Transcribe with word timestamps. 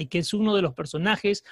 y 0.00 0.06
que 0.06 0.18
es 0.18 0.34
uno 0.34 0.54
de 0.56 0.62
los 0.62 0.74
personajes 0.74 1.44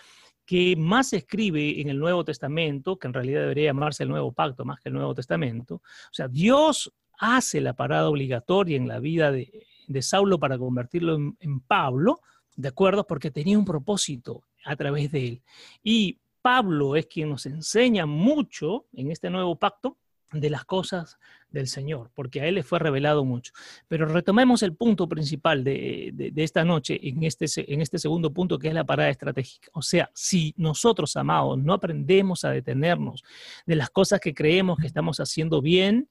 que 0.45 0.77
más 0.77 1.11
se 1.11 1.19
escribe 1.19 1.81
en 1.81 1.91
el 1.91 1.99
Nuevo 1.99 2.25
Testamento, 2.25 2.99
que 2.99 3.07
en 3.07 3.15
realidad 3.15 3.43
debería 3.43 3.67
llamarse 3.67 4.05
el 4.05 4.09
Nuevo 4.09 4.33
Pacto 4.33 4.65
más 4.65 4.81
que 4.81 4.89
el 4.89 4.95
Nuevo 4.95 5.15
Testamento. 5.15 5.77
O 5.77 6.13
sea, 6.13 6.27
Dios 6.27 6.93
hace 7.19 7.61
la 7.61 7.75
parada 7.75 8.09
obligatoria 8.09 8.77
en 8.77 8.89
la 8.89 8.99
vida 8.99 9.31
de, 9.31 9.53
Saulo 10.01 10.39
para 10.39 10.59
convertirlo 10.59 11.17
en, 11.17 11.37
en 11.41 11.61
Pablo, 11.61 12.21
¿de 12.57 12.69
acuerdo? 12.69 13.07
Porque 13.07 13.31
tenía 13.31 13.59
un 13.59 13.65
propósito 13.65 14.43
a 14.65 14.77
través 14.77 15.11
de 15.13 15.29
él. 15.29 15.43
Y 15.83 16.19
Pablo 16.41 16.97
es 16.97 17.07
quien 17.07 17.31
nos 17.31 17.47
enseña 17.47 18.07
mucho 18.07 18.87
en 18.93 19.11
este 19.11 19.31
nuevo 19.31 19.57
pacto 19.57 19.97
de 20.33 20.51
las 20.51 20.65
cosas 20.65 21.19
del 21.51 21.69
Señor, 21.69 22.11
porque 22.15 22.41
a 22.41 22.47
Él 22.47 22.57
le 22.57 22.63
fue 22.63 22.79
revelado 22.79 23.25
mucho. 23.25 23.53
Pero 23.89 24.07
retomemos 24.07 24.63
el 24.63 24.75
punto 24.75 25.09
principal 25.09 25.65
de, 25.65 26.33
esta 26.37 26.65
noche 26.65 26.99
en 27.09 27.23
este, 27.23 27.47
en 27.73 27.81
este 27.81 27.99
segundo 27.99 28.33
punto, 28.33 28.59
que 28.59 28.69
es 28.69 28.75
la 28.75 28.85
parada 28.85 29.09
estratégica. 29.09 29.69
O 29.73 29.83
sea, 29.83 30.11
si 30.15 30.55
nosotros, 30.57 31.17
amados, 31.17 31.59
no 31.59 31.73
aprendemos 31.73 32.45
a 32.45 32.51
detenernos 32.51 33.25
de 33.67 33.77
las 33.77 33.91
cosas 33.91 34.21
que 34.21 34.35
creemos 34.35 34.79
que 34.79 34.87
estamos 34.87 35.21
haciendo 35.21 35.63
bien, 35.63 36.09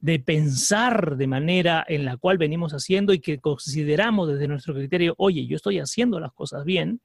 de 0.00 0.18
pensar 0.18 1.16
de 1.16 1.26
manera 1.26 1.84
en 1.86 2.04
la 2.04 2.16
cual 2.16 2.38
venimos 2.38 2.72
haciendo 2.72 3.12
y 3.12 3.20
que 3.20 3.38
consideramos 3.38 4.28
desde 4.28 4.48
nuestro 4.48 4.74
criterio, 4.74 5.14
oye, 5.18 5.46
yo 5.46 5.56
estoy 5.56 5.78
haciendo 5.78 6.18
las 6.18 6.32
cosas 6.32 6.64
bien, 6.64 7.00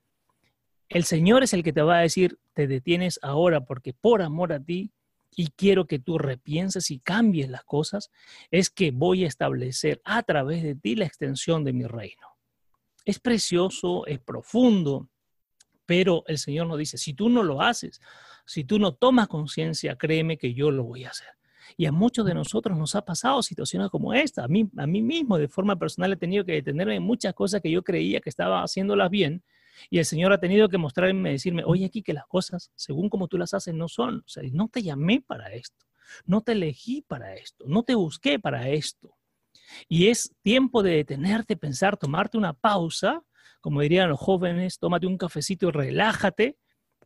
el 0.90 1.04
Señor 1.04 1.44
es 1.44 1.54
el 1.54 1.64
que 1.64 1.74
te 1.74 1.82
va 1.82 1.98
a 1.98 2.02
decir, 2.02 2.38
te 2.54 2.68
detienes 2.68 3.20
ahora 3.22 3.66
porque 3.66 3.94
por 3.94 4.22
amor 4.22 4.54
a 4.54 4.60
ti 4.60 4.92
y 5.36 5.48
quiero 5.48 5.86
que 5.86 6.00
tú 6.00 6.18
repienses 6.18 6.92
y 6.92 7.00
cambies 7.00 7.50
las 7.50 7.64
cosas, 7.64 8.12
es 8.52 8.70
que 8.70 8.92
voy 8.92 9.26
a 9.26 9.28
establecer 9.28 10.02
a 10.06 10.24
través 10.24 10.64
de 10.64 10.76
ti 10.76 10.96
la 10.96 11.06
extensión 11.06 11.64
de 11.64 11.74
mi 11.74 11.86
reino. 11.86 12.28
Es 13.04 13.20
precioso, 13.20 14.06
es 14.08 14.20
profundo, 14.20 15.10
pero 15.86 16.24
el 16.28 16.38
Señor 16.38 16.68
nos 16.68 16.80
dice, 16.80 16.98
si 16.98 17.14
tú 17.14 17.30
no 17.30 17.44
lo 17.44 17.62
haces, 17.62 18.02
si 18.46 18.64
tú 18.64 18.80
no 18.80 18.94
tomas 18.94 19.28
conciencia, 19.28 19.96
créeme 19.96 20.38
que 20.38 20.54
yo 20.54 20.72
lo 20.72 20.84
voy 20.84 21.04
a 21.04 21.10
hacer. 21.10 21.28
Y 21.78 21.88
a 21.88 21.92
muchos 21.92 22.26
de 22.26 22.34
nosotros 22.34 22.78
nos 22.78 22.96
ha 22.96 23.04
pasado 23.04 23.42
situaciones 23.42 23.90
como 23.90 24.14
esta. 24.14 24.44
A 24.44 24.48
mí, 24.48 24.70
a 24.78 24.86
mí 24.86 25.02
mismo, 25.02 25.38
de 25.38 25.48
forma 25.48 25.78
personal, 25.78 26.14
he 26.14 26.18
tenido 26.18 26.46
que 26.46 26.54
detenerme 26.54 26.96
en 26.96 27.04
muchas 27.04 27.34
cosas 27.34 27.62
que 27.62 27.72
yo 27.72 27.84
creía 27.84 28.22
que 28.22 28.30
estaba 28.30 28.62
haciéndolas 28.62 29.10
bien, 29.10 29.44
y 29.90 30.00
el 30.00 30.06
Señor 30.06 30.34
ha 30.34 30.40
tenido 30.40 30.70
que 30.70 30.78
mostrarme, 30.78 31.32
decirme, 31.32 31.64
oye, 31.66 31.86
aquí 31.86 32.02
que 32.02 32.14
las 32.14 32.26
cosas, 32.28 32.72
según 32.76 33.10
como 33.10 33.28
tú 33.28 33.38
las 33.38 33.54
haces, 33.54 33.74
no 33.74 33.88
son. 33.88 34.20
O 34.20 34.28
sea, 34.28 34.44
no 34.52 34.68
te 34.70 34.82
llamé 34.82 35.22
para 35.22 35.54
esto, 35.54 35.86
no 36.26 36.42
te 36.42 36.54
elegí 36.54 37.02
para 37.02 37.36
esto, 37.36 37.66
no 37.68 37.84
te 37.84 37.96
busqué 37.96 38.40
para 38.40 38.70
esto. 38.70 39.16
Y 39.88 40.08
es 40.08 40.34
tiempo 40.42 40.84
de 40.84 40.92
detenerte, 40.92 41.58
pensar, 41.58 41.98
tomarte 41.98 42.38
una 42.38 42.54
pausa, 42.54 43.24
como 43.62 43.82
dirían 43.82 44.10
los 44.10 44.20
jóvenes, 44.20 44.78
tómate 44.78 45.08
un 45.08 45.18
cafecito 45.18 45.68
y 45.68 45.72
relájate, 45.72 46.58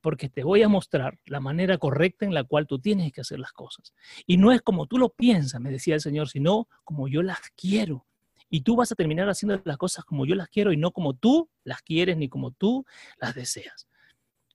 porque 0.01 0.29
te 0.29 0.43
voy 0.43 0.63
a 0.63 0.69
mostrar 0.69 1.19
la 1.25 1.39
manera 1.39 1.77
correcta 1.77 2.25
en 2.25 2.33
la 2.33 2.43
cual 2.43 2.67
tú 2.67 2.79
tienes 2.79 3.11
que 3.11 3.21
hacer 3.21 3.39
las 3.39 3.51
cosas. 3.51 3.93
Y 4.25 4.37
no 4.37 4.51
es 4.51 4.61
como 4.61 4.87
tú 4.87 4.97
lo 4.97 5.09
piensas, 5.09 5.59
me 5.61 5.71
decía 5.71 5.95
el 5.95 6.01
Señor, 6.01 6.29
sino 6.29 6.67
como 6.83 7.07
yo 7.07 7.21
las 7.21 7.39
quiero 7.55 8.05
y 8.49 8.61
tú 8.61 8.75
vas 8.75 8.91
a 8.91 8.95
terminar 8.95 9.29
haciendo 9.29 9.61
las 9.63 9.77
cosas 9.77 10.03
como 10.05 10.25
yo 10.25 10.35
las 10.35 10.49
quiero 10.49 10.71
y 10.71 10.77
no 10.77 10.91
como 10.91 11.13
tú 11.13 11.49
las 11.63 11.81
quieres 11.81 12.17
ni 12.17 12.29
como 12.29 12.51
tú 12.51 12.85
las 13.19 13.35
deseas. 13.35 13.87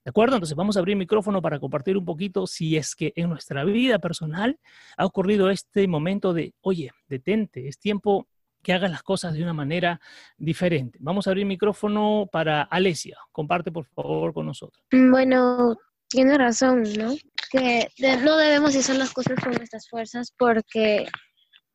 ¿De 0.05 0.11
acuerdo? 0.11 0.37
Entonces 0.37 0.57
vamos 0.57 0.77
a 0.77 0.81
abrir 0.81 0.97
micrófono 0.97 1.41
para 1.41 1.59
compartir 1.59 1.97
un 1.97 2.05
poquito 2.05 2.47
si 2.47 2.77
es 2.77 2.95
que 2.95 3.15
en 3.17 3.31
nuestra 3.31 3.65
vida 3.65 3.99
personal 3.99 4.59
ha 4.99 5.07
ocurrido 5.07 5.49
este 5.49 5.89
momento 5.89 6.35
de, 6.35 6.55
oye, 6.61 6.91
detente, 7.09 7.69
es 7.69 7.79
tiempo 7.79 8.29
que 8.63 8.75
hagas 8.75 8.91
las 8.91 9.03
cosas 9.03 9.33
de 9.35 9.43
una 9.43 9.55
manera 9.55 10.01
diferente. 10.37 10.99
Vamos 11.01 11.27
a 11.27 11.31
abrir 11.31 11.47
micrófono 11.47 12.29
para 12.31 12.63
Alesia. 12.63 13.17
Comparte 13.33 13.73
por 13.73 13.87
favor 13.87 14.35
con 14.35 14.47
nosotros. 14.47 14.85
Bueno, 14.91 15.77
tiene 16.09 16.37
razón, 16.37 16.83
¿no? 16.99 17.15
Que 17.51 17.89
no 18.23 18.37
debemos 18.37 18.77
hacer 18.77 18.97
las 18.97 19.13
cosas 19.13 19.39
con 19.43 19.53
nuestras 19.55 19.89
fuerzas 19.89 20.35
porque 20.37 21.07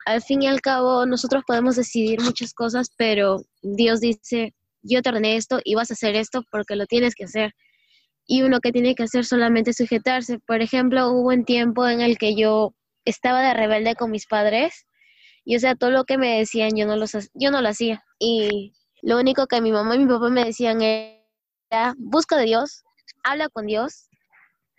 al 0.09 0.23
fin 0.23 0.41
y 0.41 0.47
al 0.47 0.59
cabo 0.59 1.05
nosotros 1.05 1.43
podemos 1.45 1.75
decidir 1.75 2.19
muchas 2.21 2.51
cosas, 2.55 2.89
pero 2.97 3.43
Dios 3.61 3.99
dice, 3.99 4.55
yo 4.81 5.03
te 5.03 5.09
ordené 5.09 5.35
esto 5.35 5.59
y 5.63 5.75
vas 5.75 5.91
a 5.91 5.93
hacer 5.93 6.15
esto 6.15 6.41
porque 6.49 6.75
lo 6.75 6.87
tienes 6.87 7.13
que 7.13 7.25
hacer. 7.25 7.53
Y 8.25 8.41
uno 8.41 8.59
que 8.59 8.71
tiene 8.71 8.95
que 8.95 9.03
hacer 9.03 9.23
solamente 9.23 9.71
sujetarse. 9.71 10.39
Por 10.39 10.63
ejemplo, 10.63 11.11
hubo 11.11 11.29
un 11.29 11.45
tiempo 11.45 11.87
en 11.87 12.01
el 12.01 12.17
que 12.17 12.35
yo 12.35 12.73
estaba 13.05 13.43
de 13.43 13.53
rebelde 13.53 13.93
con 13.93 14.09
mis 14.09 14.25
padres 14.25 14.87
y 15.45 15.55
o 15.55 15.59
sea, 15.59 15.75
todo 15.75 15.91
lo 15.91 16.05
que 16.05 16.17
me 16.17 16.39
decían 16.39 16.75
yo 16.75 16.87
no, 16.87 16.95
los, 16.95 17.11
yo 17.35 17.51
no 17.51 17.61
lo 17.61 17.69
hacía. 17.69 18.03
Y 18.17 18.73
lo 19.03 19.19
único 19.19 19.45
que 19.45 19.61
mi 19.61 19.71
mamá 19.71 19.95
y 19.95 19.99
mi 19.99 20.07
papá 20.07 20.29
me 20.29 20.43
decían 20.43 20.81
era, 20.81 21.93
busca 21.99 22.35
de 22.35 22.45
Dios, 22.45 22.83
habla 23.23 23.47
con 23.49 23.67
Dios 23.67 24.08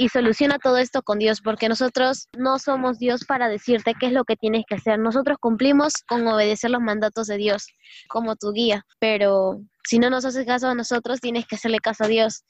y 0.00 0.08
soluciona 0.08 0.58
todo 0.58 0.78
esto 0.78 1.02
con 1.02 1.18
Dios, 1.18 1.42
porque 1.42 1.68
nosotros 1.68 2.30
no 2.34 2.58
somos 2.58 2.98
Dios 2.98 3.26
para 3.26 3.50
decirte 3.50 3.92
qué 4.00 4.06
es 4.06 4.12
lo 4.12 4.24
que 4.24 4.34
tienes 4.34 4.64
que 4.66 4.76
hacer. 4.76 4.98
Nosotros 4.98 5.36
cumplimos 5.38 5.92
con 6.08 6.26
obedecer 6.26 6.70
los 6.70 6.80
mandatos 6.80 7.26
de 7.26 7.36
Dios 7.36 7.66
como 8.08 8.34
tu 8.34 8.50
guía, 8.52 8.86
pero 8.98 9.60
si 9.84 9.98
no 9.98 10.08
nos 10.08 10.24
haces 10.24 10.46
caso 10.46 10.68
a 10.68 10.74
nosotros, 10.74 11.20
tienes 11.20 11.46
que 11.46 11.56
hacerle 11.56 11.80
caso 11.80 12.04
a 12.04 12.08
Dios. 12.08 12.44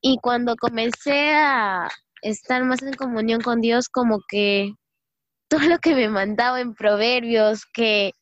Y 0.00 0.16
cuando 0.22 0.56
comencé 0.56 1.34
a 1.34 1.90
estar 2.22 2.64
más 2.64 2.82
en 2.82 2.94
comunión 2.94 3.42
con 3.42 3.60
Dios, 3.60 3.90
como 3.90 4.20
que 4.26 4.72
todo 5.48 5.60
lo 5.68 5.80
que 5.80 5.94
me 5.94 6.08
mandaba 6.08 6.58
en 6.58 6.72
proverbios, 6.74 7.66
que 7.66 8.12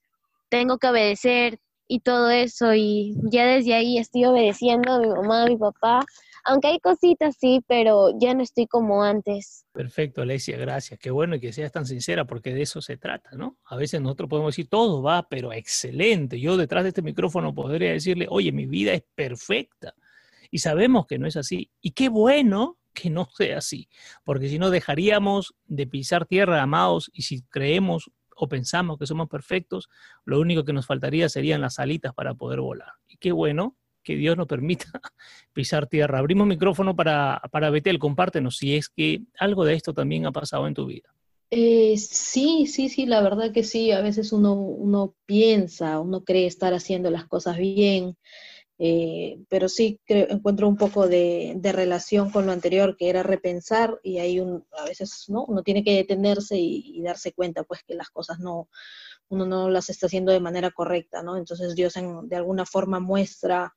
tengo 0.48 0.78
que 0.78 0.88
obedecer 0.88 1.60
y 1.86 2.00
todo 2.00 2.30
eso, 2.30 2.74
y 2.74 3.14
ya 3.30 3.46
desde 3.46 3.74
ahí 3.74 3.98
estoy 3.98 4.24
obedeciendo 4.24 4.94
a 4.94 4.98
mi 4.98 5.06
mamá, 5.06 5.44
a 5.44 5.46
mi 5.46 5.56
papá, 5.56 6.00
aunque 6.46 6.68
hay 6.68 6.78
cositas, 6.78 7.36
sí, 7.38 7.60
pero 7.66 8.10
ya 8.18 8.32
no 8.32 8.42
estoy 8.42 8.66
como 8.66 9.02
antes. 9.02 9.66
Perfecto, 9.72 10.22
Alexia, 10.22 10.56
gracias. 10.56 10.98
Qué 11.00 11.10
bueno 11.10 11.40
que 11.40 11.52
seas 11.52 11.72
tan 11.72 11.86
sincera, 11.86 12.24
porque 12.24 12.54
de 12.54 12.62
eso 12.62 12.80
se 12.80 12.96
trata, 12.96 13.30
¿no? 13.32 13.58
A 13.64 13.76
veces 13.76 14.00
nosotros 14.00 14.30
podemos 14.30 14.52
decir, 14.52 14.68
todo 14.68 15.02
va, 15.02 15.28
pero 15.28 15.52
excelente. 15.52 16.38
Yo 16.38 16.56
detrás 16.56 16.84
de 16.84 16.90
este 16.90 17.02
micrófono 17.02 17.52
podría 17.52 17.90
decirle, 17.90 18.26
oye, 18.30 18.52
mi 18.52 18.66
vida 18.66 18.92
es 18.92 19.02
perfecta. 19.14 19.94
Y 20.50 20.58
sabemos 20.58 21.06
que 21.06 21.18
no 21.18 21.26
es 21.26 21.36
así. 21.36 21.72
Y 21.80 21.90
qué 21.90 22.08
bueno 22.08 22.78
que 22.94 23.10
no 23.10 23.28
sea 23.36 23.58
así, 23.58 23.88
porque 24.24 24.48
si 24.48 24.58
no 24.58 24.70
dejaríamos 24.70 25.54
de 25.66 25.86
pisar 25.86 26.26
tierra, 26.26 26.62
amados, 26.62 27.10
y 27.12 27.22
si 27.22 27.42
creemos 27.42 28.10
o 28.36 28.48
pensamos 28.48 28.98
que 28.98 29.06
somos 29.06 29.28
perfectos, 29.28 29.88
lo 30.24 30.40
único 30.40 30.64
que 30.64 30.72
nos 30.72 30.86
faltaría 30.86 31.28
serían 31.28 31.60
las 31.60 31.78
alitas 31.78 32.14
para 32.14 32.34
poder 32.34 32.60
volar. 32.60 32.92
Y 33.08 33.16
qué 33.16 33.32
bueno 33.32 33.76
que 34.06 34.16
Dios 34.16 34.36
nos 34.36 34.46
permita 34.46 34.86
pisar 35.52 35.88
tierra. 35.88 36.20
Abrimos 36.20 36.46
micrófono 36.46 36.94
para, 36.94 37.42
para 37.50 37.70
Betel, 37.70 37.98
compártenos 37.98 38.56
si 38.56 38.76
es 38.76 38.88
que 38.88 39.22
algo 39.38 39.64
de 39.64 39.74
esto 39.74 39.92
también 39.92 40.26
ha 40.26 40.32
pasado 40.32 40.68
en 40.68 40.74
tu 40.74 40.86
vida. 40.86 41.12
Eh, 41.50 41.96
sí, 41.98 42.66
sí, 42.66 42.88
sí, 42.88 43.04
la 43.06 43.20
verdad 43.20 43.52
que 43.52 43.64
sí. 43.64 43.90
A 43.90 44.00
veces 44.00 44.32
uno, 44.32 44.54
uno 44.54 45.14
piensa, 45.26 45.98
uno 45.98 46.22
cree 46.22 46.46
estar 46.46 46.72
haciendo 46.72 47.10
las 47.10 47.26
cosas 47.26 47.58
bien, 47.58 48.16
eh, 48.78 49.38
pero 49.48 49.68
sí 49.68 49.98
encuentro 50.06 50.68
un 50.68 50.76
poco 50.76 51.08
de, 51.08 51.54
de, 51.56 51.72
relación 51.72 52.30
con 52.30 52.46
lo 52.46 52.52
anterior, 52.52 52.96
que 52.96 53.08
era 53.08 53.22
repensar, 53.24 53.98
y 54.02 54.18
ahí 54.18 54.38
a 54.38 54.84
veces 54.84 55.24
¿no? 55.28 55.44
uno 55.46 55.62
tiene 55.62 55.82
que 55.82 55.94
detenerse 55.94 56.58
y, 56.58 56.98
y 56.98 57.02
darse 57.02 57.32
cuenta 57.32 57.64
pues 57.64 57.82
que 57.82 57.94
las 57.94 58.10
cosas 58.10 58.38
no, 58.38 58.68
uno 59.28 59.46
no 59.46 59.70
las 59.70 59.90
está 59.90 60.06
haciendo 60.06 60.32
de 60.32 60.40
manera 60.40 60.70
correcta, 60.70 61.22
¿no? 61.22 61.36
Entonces 61.36 61.74
Dios 61.74 61.94
de 61.94 62.36
alguna 62.36 62.64
forma 62.64 63.00
muestra 63.00 63.74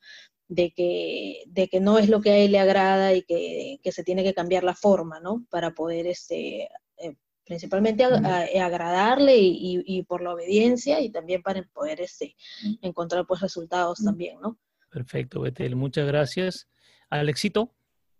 de 0.48 0.72
que, 0.72 1.44
de 1.48 1.68
que 1.68 1.80
no 1.80 2.00
es 2.00 2.10
lo 2.10 2.22
que 2.22 2.32
a 2.32 2.38
él 2.38 2.52
le 2.52 2.60
agrada 2.60 3.14
y 3.14 3.24
que, 3.24 3.92
se 3.92 4.04
tiene 4.04 4.24
que 4.24 4.34
cambiar 4.34 4.64
la 4.64 4.76
forma, 4.76 5.20
¿no? 5.20 5.46
Para 5.50 5.72
poder, 5.72 6.08
este, 6.08 6.64
eh, 6.98 7.16
principalmente 7.46 8.04
agradarle 8.04 9.38
y, 9.38 10.04
por 10.04 10.22
la 10.22 10.34
obediencia 10.34 11.01
y 11.01 11.12
también 11.12 11.42
para 11.42 11.63
poder 11.74 12.02
este, 12.02 12.36
encontrar 12.81 13.25
pues 13.28 13.42
resultados 13.42 14.04
también, 14.04 14.40
¿no? 14.42 14.57
Perfecto, 14.90 15.42
Betel, 15.42 15.75
muchas 15.75 16.07
gracias. 16.07 16.68
Alexito, 17.10 17.72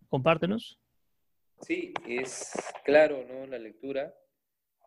compártenos. 0.08 0.80
Sí, 1.62 1.94
es 2.08 2.52
claro, 2.86 3.26
¿no? 3.28 3.48
La 3.48 3.58
lectura 3.58 4.14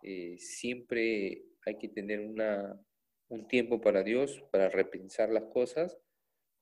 eh, 0.02 0.36
siempre 0.38 1.44
hay 1.64 1.78
que 1.78 1.88
tener 1.88 2.20
una, 2.20 2.80
un 3.28 3.46
tiempo 3.48 3.80
para 3.80 4.02
Dios, 4.02 4.42
para 4.50 4.68
repensar 4.68 5.30
las 5.30 5.44
cosas, 5.44 5.98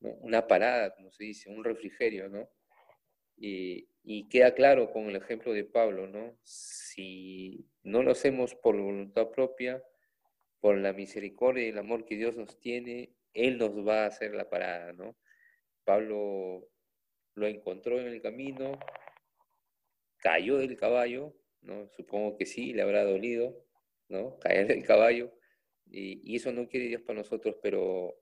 una 0.00 0.46
parada, 0.46 0.94
como 0.94 1.10
se 1.10 1.24
dice, 1.24 1.50
un 1.50 1.64
refrigerio, 1.64 2.28
¿no? 2.28 2.48
Y, 3.36 3.88
queda 4.28 4.54
claro 4.54 4.92
con 4.92 5.04
el 5.08 5.16
ejemplo 5.16 5.52
de 5.52 5.64
Pablo, 5.64 6.06
¿no? 6.06 6.38
Si 6.44 7.66
no 7.82 8.02
lo 8.02 8.12
hacemos 8.12 8.54
por 8.54 8.76
voluntad 8.80 9.30
propia, 9.30 9.82
por 10.60 10.78
la 10.78 10.92
misericordia 10.92 11.64
y 11.66 11.70
el 11.70 11.78
amor 11.78 12.04
que 12.04 12.16
Dios 12.16 12.36
nos 12.36 12.58
tiene, 12.60 13.14
Él 13.34 13.58
nos 13.58 13.86
va 13.86 14.04
a 14.04 14.06
hacer 14.06 14.34
la 14.34 14.48
parada, 14.48 14.92
¿no? 14.92 15.16
Pablo 15.84 16.68
lo 17.34 17.46
encontró 17.46 17.98
en 18.00 18.08
el 18.08 18.22
camino, 18.22 18.78
cayó 20.18 20.58
del 20.58 20.76
caballo, 20.76 21.34
¿no? 21.62 21.88
Supongo 21.90 22.36
que 22.36 22.46
sí, 22.46 22.72
le 22.72 22.82
habrá 22.82 23.04
dolido, 23.04 23.64
¿no? 24.10 24.38
Caer 24.38 24.66
del 24.66 24.84
caballo. 24.84 25.32
Y, 25.86 26.36
eso 26.36 26.52
no 26.52 26.68
quiere 26.68 26.88
Dios 26.88 27.02
para 27.02 27.20
nosotros, 27.20 27.56
pero 27.62 28.14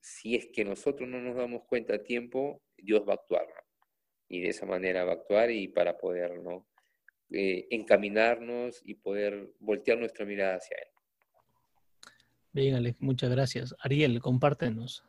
si 0.00 0.34
es 0.34 0.48
que 0.52 0.64
nosotros 0.64 1.08
no 1.08 1.20
nos 1.20 1.36
damos 1.36 1.62
cuenta 1.68 1.94
a 1.94 2.02
tiempo, 2.02 2.62
Dios 2.76 3.02
va 3.08 3.12
a 3.12 3.16
actuar. 3.16 3.46
Y 4.28 4.40
de 4.40 4.48
esa 4.48 4.66
manera 4.66 5.04
va 5.04 5.12
a 5.12 5.14
actuar 5.14 5.50
y 5.50 5.68
para 5.68 5.96
poder 5.96 6.42
¿no? 6.42 6.66
Eh, 7.30 7.66
encaminarnos 7.70 8.82
y 8.84 8.94
poder 8.96 9.52
voltear 9.60 9.98
nuestra 9.98 10.26
mirada 10.26 10.56
hacia 10.56 10.76
Él. 10.76 10.88
Bien, 12.52 12.74
Alex, 12.74 13.00
muchas 13.00 13.30
gracias. 13.30 13.74
Ariel, 13.80 14.20
compártenos. 14.20 15.04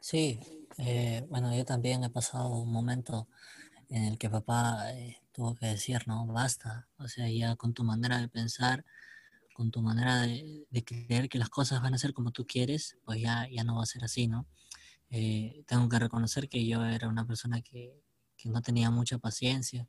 Sí, 0.00 0.38
eh, 0.78 1.22
bueno, 1.28 1.56
yo 1.56 1.64
también 1.64 2.04
he 2.04 2.10
pasado 2.10 2.60
un 2.60 2.70
momento 2.70 3.28
en 3.88 4.04
el 4.04 4.18
que 4.18 4.28
papá 4.28 4.92
eh, 4.92 5.23
tuvo 5.34 5.54
que 5.56 5.66
decir, 5.66 6.06
no, 6.06 6.26
basta, 6.26 6.88
o 6.98 7.08
sea, 7.08 7.28
ya 7.28 7.56
con 7.56 7.74
tu 7.74 7.84
manera 7.84 8.18
de 8.20 8.28
pensar, 8.28 8.84
con 9.54 9.70
tu 9.70 9.82
manera 9.82 10.22
de, 10.22 10.84
creer 10.84 11.28
que 11.28 11.38
las 11.38 11.50
cosas 11.50 11.82
van 11.82 11.94
a 11.94 11.98
ser 11.98 12.14
como 12.14 12.30
tú 12.32 12.46
quieres, 12.46 12.98
pues 13.04 13.20
ya, 13.20 13.48
ya 13.50 13.64
no 13.64 13.76
va 13.76 13.82
a 13.82 13.86
ser 13.86 14.04
así, 14.04 14.28
¿no? 14.28 14.46
Eh, 15.10 15.64
tengo 15.66 15.88
que 15.88 15.98
reconocer 15.98 16.48
que 16.48 16.66
yo 16.66 16.84
era 16.84 17.08
una 17.08 17.26
persona 17.26 17.62
que, 17.62 18.02
que 18.36 18.48
no 18.48 18.62
tenía 18.62 18.90
mucha 18.90 19.18
paciencia. 19.18 19.88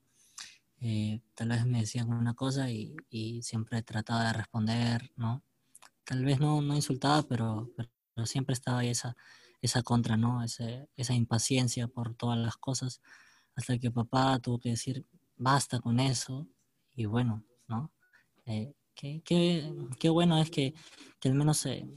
tal 1.35 1.49
vez 1.49 1.65
me 1.65 1.79
decían 1.81 2.09
una 2.11 2.33
cosa 2.35 2.69
y, 2.71 2.95
y, 3.09 3.41
siempre 3.43 3.81
trataba 3.83 4.27
de 4.27 4.33
responder, 4.33 5.11
¿no? 5.15 5.43
Tal 6.05 6.23
vez 6.25 6.39
no, 6.39 6.61
no 6.61 6.75
insultaba, 6.75 7.23
pero, 7.23 7.71
pero 8.13 8.27
siempre 8.27 8.53
estaba 8.53 8.79
ahí 8.79 8.89
esa, 8.89 9.15
esa 9.61 9.83
contra, 9.83 10.17
¿no? 10.17 10.43
esa 10.43 11.13
impaciencia 11.13 11.87
por 11.87 12.15
todas 12.15 12.37
las 12.39 12.57
cosas, 12.57 13.01
hasta 13.55 13.77
que 13.79 13.91
papá 13.91 14.39
tuvo 14.39 14.59
que 14.59 14.69
decir, 14.69 15.05
basta 15.37 15.79
con 15.79 15.99
eso, 15.99 16.47
y 16.95 17.05
bueno, 17.05 17.43
¿no? 17.67 17.91
Eh, 18.45 18.73
qué, 18.95 19.21
qué, 19.23 20.09
bueno 20.09 20.37
es 20.39 20.49
que, 20.49 20.73
que 21.19 21.29
al 21.29 21.35
menos 21.35 21.65
eh, 21.65 21.87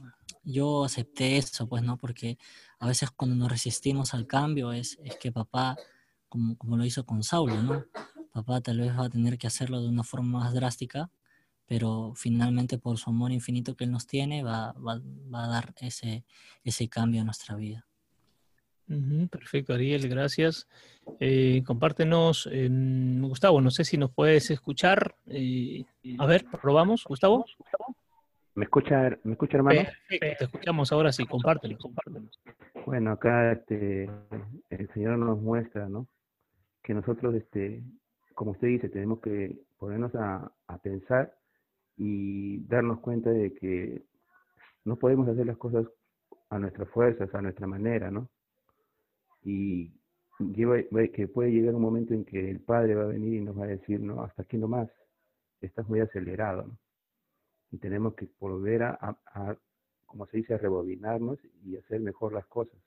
yo 0.44 0.85
acepté 0.85 1.37
eso, 1.37 1.69
pues, 1.69 1.82
¿no? 1.82 1.96
Porque 1.99 2.38
a 2.79 2.87
veces 2.87 3.11
cuando 3.11 3.37
nos 3.37 3.50
resistimos 3.50 4.14
al 4.14 4.26
cambio 4.26 4.73
es, 4.73 4.99
es 5.05 5.17
que 5.17 5.32
papá, 5.32 5.76
como, 6.29 6.56
como 6.56 6.76
lo 6.76 6.85
hizo 6.85 7.05
con 7.06 7.23
Saulo, 7.23 7.62
¿no? 7.62 7.85
Papá 8.32 8.61
tal 8.61 8.79
vez 8.81 8.96
va 8.96 9.06
a 9.06 9.11
tener 9.11 9.38
que 9.38 9.46
hacerlo 9.46 9.81
de 9.82 9.88
una 9.88 10.05
forma 10.05 10.41
más 10.41 10.55
drástica, 10.55 11.11
pero 11.67 12.12
finalmente 12.17 12.79
por 12.79 12.99
su 12.99 13.11
amor 13.11 13.32
infinito 13.32 13.76
que 13.76 13.84
Él 13.84 13.91
nos 13.93 14.06
tiene 14.06 14.43
va, 14.43 14.73
va, 14.73 15.00
va 15.32 15.44
a 15.44 15.49
dar 15.49 15.75
ese, 15.81 16.25
ese 16.64 16.88
cambio 16.88 17.20
en 17.20 17.26
nuestra 17.26 17.56
vida. 17.56 17.88
Perfecto, 19.31 19.75
Ariel, 19.75 20.08
gracias. 20.08 20.69
Eh, 21.20 21.62
compártenos, 21.67 22.49
Gustavo, 23.20 23.61
no 23.61 23.70
sé 23.70 23.85
si 23.85 23.99
nos 23.99 24.11
puedes 24.11 24.50
escuchar. 24.50 25.14
Eh, 25.26 25.85
a 26.19 26.26
ver, 26.26 26.44
probamos, 26.62 27.05
Gustavo. 27.05 27.44
¿Me 28.55 28.64
escucha, 28.64 29.17
¿me 29.23 29.32
escucha 29.32 29.58
hermano? 29.58 29.82
Perfecto, 29.82 30.37
te 30.38 30.44
escuchamos 30.44 30.93
ahora 30.93 31.12
sí, 31.12 31.26
compártenos. 31.26 31.79
Bueno, 32.87 33.12
acá 33.12 33.52
este, 33.52 34.11
el 34.70 34.91
Señor 34.94 35.19
nos 35.19 35.41
muestra, 35.41 35.88
¿no? 35.88 36.08
Que 36.82 36.94
nosotros, 36.94 37.34
este, 37.34 37.82
como 38.34 38.52
usted 38.52 38.69
dice, 38.69 38.88
tenemos 38.88 39.20
que 39.20 39.61
ponernos 39.79 40.14
a, 40.14 40.50
a 40.67 40.79
pensar 40.79 41.34
y 41.96 42.64
darnos 42.67 43.00
cuenta 43.00 43.31
de 43.31 43.52
que 43.55 44.05
no 44.84 44.96
podemos 44.96 45.29
hacer 45.29 45.46
las 45.46 45.58
cosas 45.58 45.87
a 46.50 46.58
nuestras 46.58 46.88
fuerzas, 46.88 47.32
a 47.34 47.43
nuestra 47.43 47.67
manera, 47.67 48.11
¿no? 48.11 48.29
Y 49.44 49.93
que 51.14 51.29
puede 51.29 51.50
llegar 51.50 51.75
un 51.75 51.82
momento 51.82 52.14
en 52.14 52.25
que 52.25 52.50
el 52.50 52.61
Padre 52.61 52.94
va 52.94 53.05
a 53.05 53.08
venir 53.08 53.35
y 53.35 53.40
nos 53.40 53.58
va 53.58 53.64
a 53.64 53.69
decir, 53.69 54.00
no, 54.00 54.23
hasta 54.23 54.43
aquí 54.43 54.56
nomás, 54.56 54.88
estás 55.61 55.88
muy 55.88 56.00
acelerado, 56.00 56.64
¿no? 56.64 56.79
Y 57.70 57.79
tenemos 57.79 58.14
que 58.14 58.29
volver 58.38 58.82
a, 58.82 59.19
como 60.06 60.26
se 60.26 60.38
dice, 60.38 60.55
a 60.55 60.58
rebobinarnos 60.58 61.38
y 61.64 61.76
hacer 61.76 62.00
mejor 62.00 62.32
las 62.32 62.46
cosas. 62.46 62.81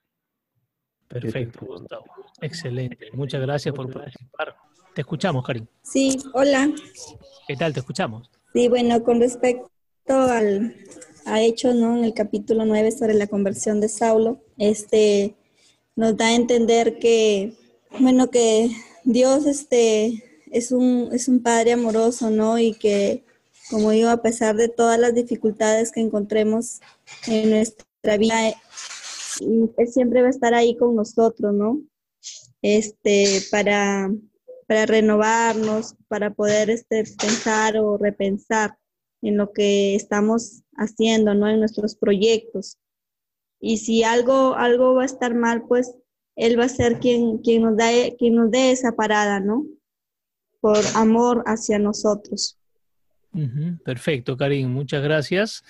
Perfecto, 1.08 1.66
Gustavo. 1.66 2.06
Excelente. 2.42 3.12
Muchas 3.14 3.42
gracias 3.42 3.76
por 3.76 3.92
participar. 3.92 4.56
Te 4.96 5.02
escuchamos, 5.02 5.46
Karim. 5.46 5.68
Sí, 5.84 6.18
hola. 6.34 6.74
¿Qué 7.48 7.56
tal? 7.56 7.74
Te 7.74 7.82
escuchamos. 7.82 8.32
Sí, 8.54 8.70
bueno, 8.70 9.04
con 9.04 9.20
respecto 9.20 9.70
al 10.08 10.76
a 11.26 11.42
hecho, 11.42 11.74
¿no? 11.74 11.98
En 11.98 12.06
el 12.06 12.14
capítulo 12.14 12.66
9 12.66 12.92
sobre 12.92 13.14
la 13.14 13.28
conversión 13.28 13.80
de 13.80 13.90
Saulo, 13.90 14.42
este 14.58 15.36
nos 15.96 16.18
da 16.18 16.28
a 16.28 16.36
entender 16.36 17.00
que, 17.00 17.54
bueno, 18.00 18.30
que 18.30 18.72
Dios 19.04 19.46
este, 19.46 20.24
es, 20.52 20.72
un, 20.72 21.10
es 21.12 21.28
un 21.28 21.42
Padre 21.42 21.74
amoroso, 21.74 22.30
¿no? 22.30 22.60
Y 22.60 22.74
que, 22.74 23.24
como 23.70 23.92
digo, 23.92 24.10
a 24.10 24.22
pesar 24.22 24.56
de 24.56 24.70
todas 24.70 25.00
las 25.00 25.14
dificultades 25.14 25.92
que 25.92 26.02
encontremos 26.02 26.80
en 27.28 27.52
nuestra 27.52 28.18
vida, 28.18 28.50
Él 29.40 29.88
siempre 29.88 30.22
va 30.22 30.28
a 30.28 30.32
estar 30.32 30.54
ahí 30.54 30.76
con 30.76 30.96
nosotros, 30.96 31.54
¿no? 31.54 31.82
Este, 32.62 33.42
para, 33.50 34.12
para 34.68 34.86
renovarnos, 34.86 35.96
para 36.08 36.34
poder 36.34 36.70
este, 36.70 37.04
pensar 37.20 37.78
o 37.78 37.98
repensar 37.98 38.78
en 39.22 39.38
lo 39.38 39.52
que 39.52 39.96
estamos 39.96 40.64
haciendo, 40.76 41.34
¿no? 41.34 41.50
En 41.50 41.60
nuestros 41.60 41.96
proyectos. 41.96 42.78
Y 43.62 43.78
si 43.78 44.04
algo, 44.04 44.56
algo 44.56 44.96
va 44.96 45.04
a 45.04 45.06
estar 45.06 45.36
mal, 45.36 45.64
pues 45.68 45.94
Él 46.36 46.60
va 46.60 46.66
a 46.66 46.70
ser 46.70 47.00
quien, 47.00 47.38
quien, 47.38 47.62
nos, 47.62 47.78
da, 47.78 47.90
quien 48.18 48.36
nos 48.36 48.50
dé 48.50 48.72
esa 48.72 48.94
parada, 48.94 49.40
¿no? 49.40 49.66
Por 50.60 50.80
amor 50.96 51.44
hacia 51.46 51.78
nosotros. 51.78 52.58
Perfecto, 53.86 54.36
Karim, 54.36 54.70
muchas 54.70 55.04
gracias. 55.04 55.64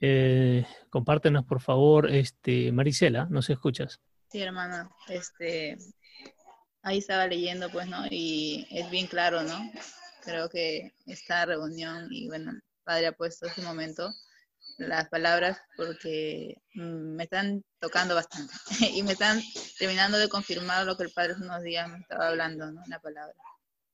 Eh, 0.00 0.64
compártenos, 0.90 1.44
por 1.44 1.60
favor, 1.60 2.10
este, 2.10 2.70
Marisela, 2.72 3.26
¿nos 3.30 3.48
escuchas? 3.50 4.00
Sí, 4.30 4.40
hermana, 4.40 4.90
este, 5.08 5.78
ahí 6.82 6.98
estaba 6.98 7.26
leyendo, 7.26 7.70
pues, 7.70 7.88
¿no? 7.88 8.06
Y 8.10 8.66
es 8.70 8.90
bien 8.90 9.06
claro, 9.06 9.42
¿no? 9.42 9.58
Creo 10.22 10.48
que 10.48 10.92
esta 11.06 11.46
reunión, 11.46 12.08
y 12.10 12.28
bueno, 12.28 12.52
el 12.52 12.62
Padre 12.84 13.08
ha 13.08 13.12
puesto 13.12 13.46
este 13.46 13.62
momento 13.62 14.10
las 14.80 15.08
palabras 15.08 15.60
porque 15.76 16.56
mm, 16.74 17.16
me 17.16 17.24
están 17.24 17.62
tocando 17.78 18.14
bastante 18.14 18.52
y 18.94 19.02
me 19.02 19.12
están 19.12 19.40
terminando 19.78 20.18
de 20.18 20.28
confirmar 20.28 20.86
lo 20.86 20.96
que 20.96 21.04
el 21.04 21.12
Padre 21.12 21.32
hace 21.34 21.42
unos 21.42 21.62
días 21.62 21.88
me 21.88 21.98
estaba 21.98 22.28
hablando, 22.28 22.70
¿no? 22.72 22.82
La 22.88 22.98
palabra. 22.98 23.34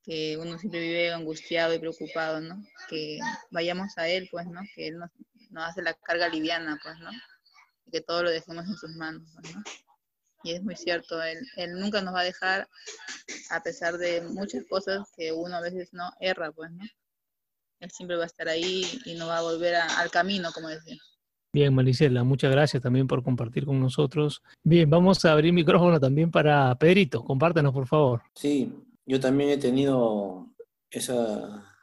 Que 0.03 0.37
uno 0.37 0.57
siempre 0.59 0.81
vive 0.81 1.13
angustiado 1.13 1.75
y 1.75 1.81
preocupado, 1.81 2.41
¿no? 2.41 2.63
Que 2.89 3.19
vayamos 3.51 3.99
a 3.99 4.09
Él, 4.09 4.29
pues, 4.31 4.47
¿no? 4.47 4.61
Que 4.75 4.89
Él 4.89 4.99
nos, 4.99 5.11
nos 5.51 5.65
hace 5.65 5.83
la 5.83 5.95
carga 5.95 6.29
liviana, 6.29 6.79
pues, 6.81 6.97
¿no? 7.01 7.11
Y 7.87 7.91
que 7.91 8.01
todo 8.01 8.23
lo 8.23 8.31
dejemos 8.31 8.67
en 8.67 8.77
sus 8.77 8.95
manos, 8.95 9.29
pues, 9.35 9.57
¿no? 9.57 9.63
Y 10.45 10.53
es 10.53 10.63
muy 10.63 10.77
cierto, 10.77 11.21
él, 11.21 11.45
nunca 11.73 12.01
nos 12.03 12.15
va 12.15 12.21
a 12.21 12.25
dejar, 12.25 12.69
a 13.51 13.63
pesar 13.65 13.99
de 13.99 14.23
muchas 14.23 14.63
cosas 14.71 15.09
que 15.17 15.33
uno 15.33 15.57
a 15.57 15.61
veces 15.61 15.93
no 15.93 16.13
erra, 16.21 16.53
pues, 16.53 16.71
¿no? 16.71 16.85
Él 17.81 17.91
siempre 17.91 18.17
va 18.17 18.25
a 18.25 18.27
estar 18.27 18.49
ahí 18.49 18.85
y 19.05 19.15
no 19.15 19.27
va 19.27 19.39
a 19.39 19.43
volver 19.43 19.75
al 19.75 20.11
camino, 20.11 20.51
como 20.53 20.69
decía. 20.69 20.97
Bien, 21.53 21.75
Maricela, 21.75 22.23
muchas 22.23 22.51
gracias 22.51 22.83
también 22.83 23.07
por 23.07 23.23
compartir 23.23 23.65
con 23.65 23.81
nosotros. 23.81 24.43
Bien, 24.63 24.91
vamos 24.91 25.25
a 25.25 25.33
abrir 25.33 25.53
micrófono 25.53 25.99
también 25.99 26.31
para 26.31 26.75
Pedrito. 26.75 27.25
Compártenos, 27.25 27.73
por 27.73 27.87
favor. 27.87 28.23
Sí, 28.35 28.73
yo 29.07 29.19
también 29.21 29.51
he 29.51 29.57
tenido 29.57 30.49
esa, 30.91 31.75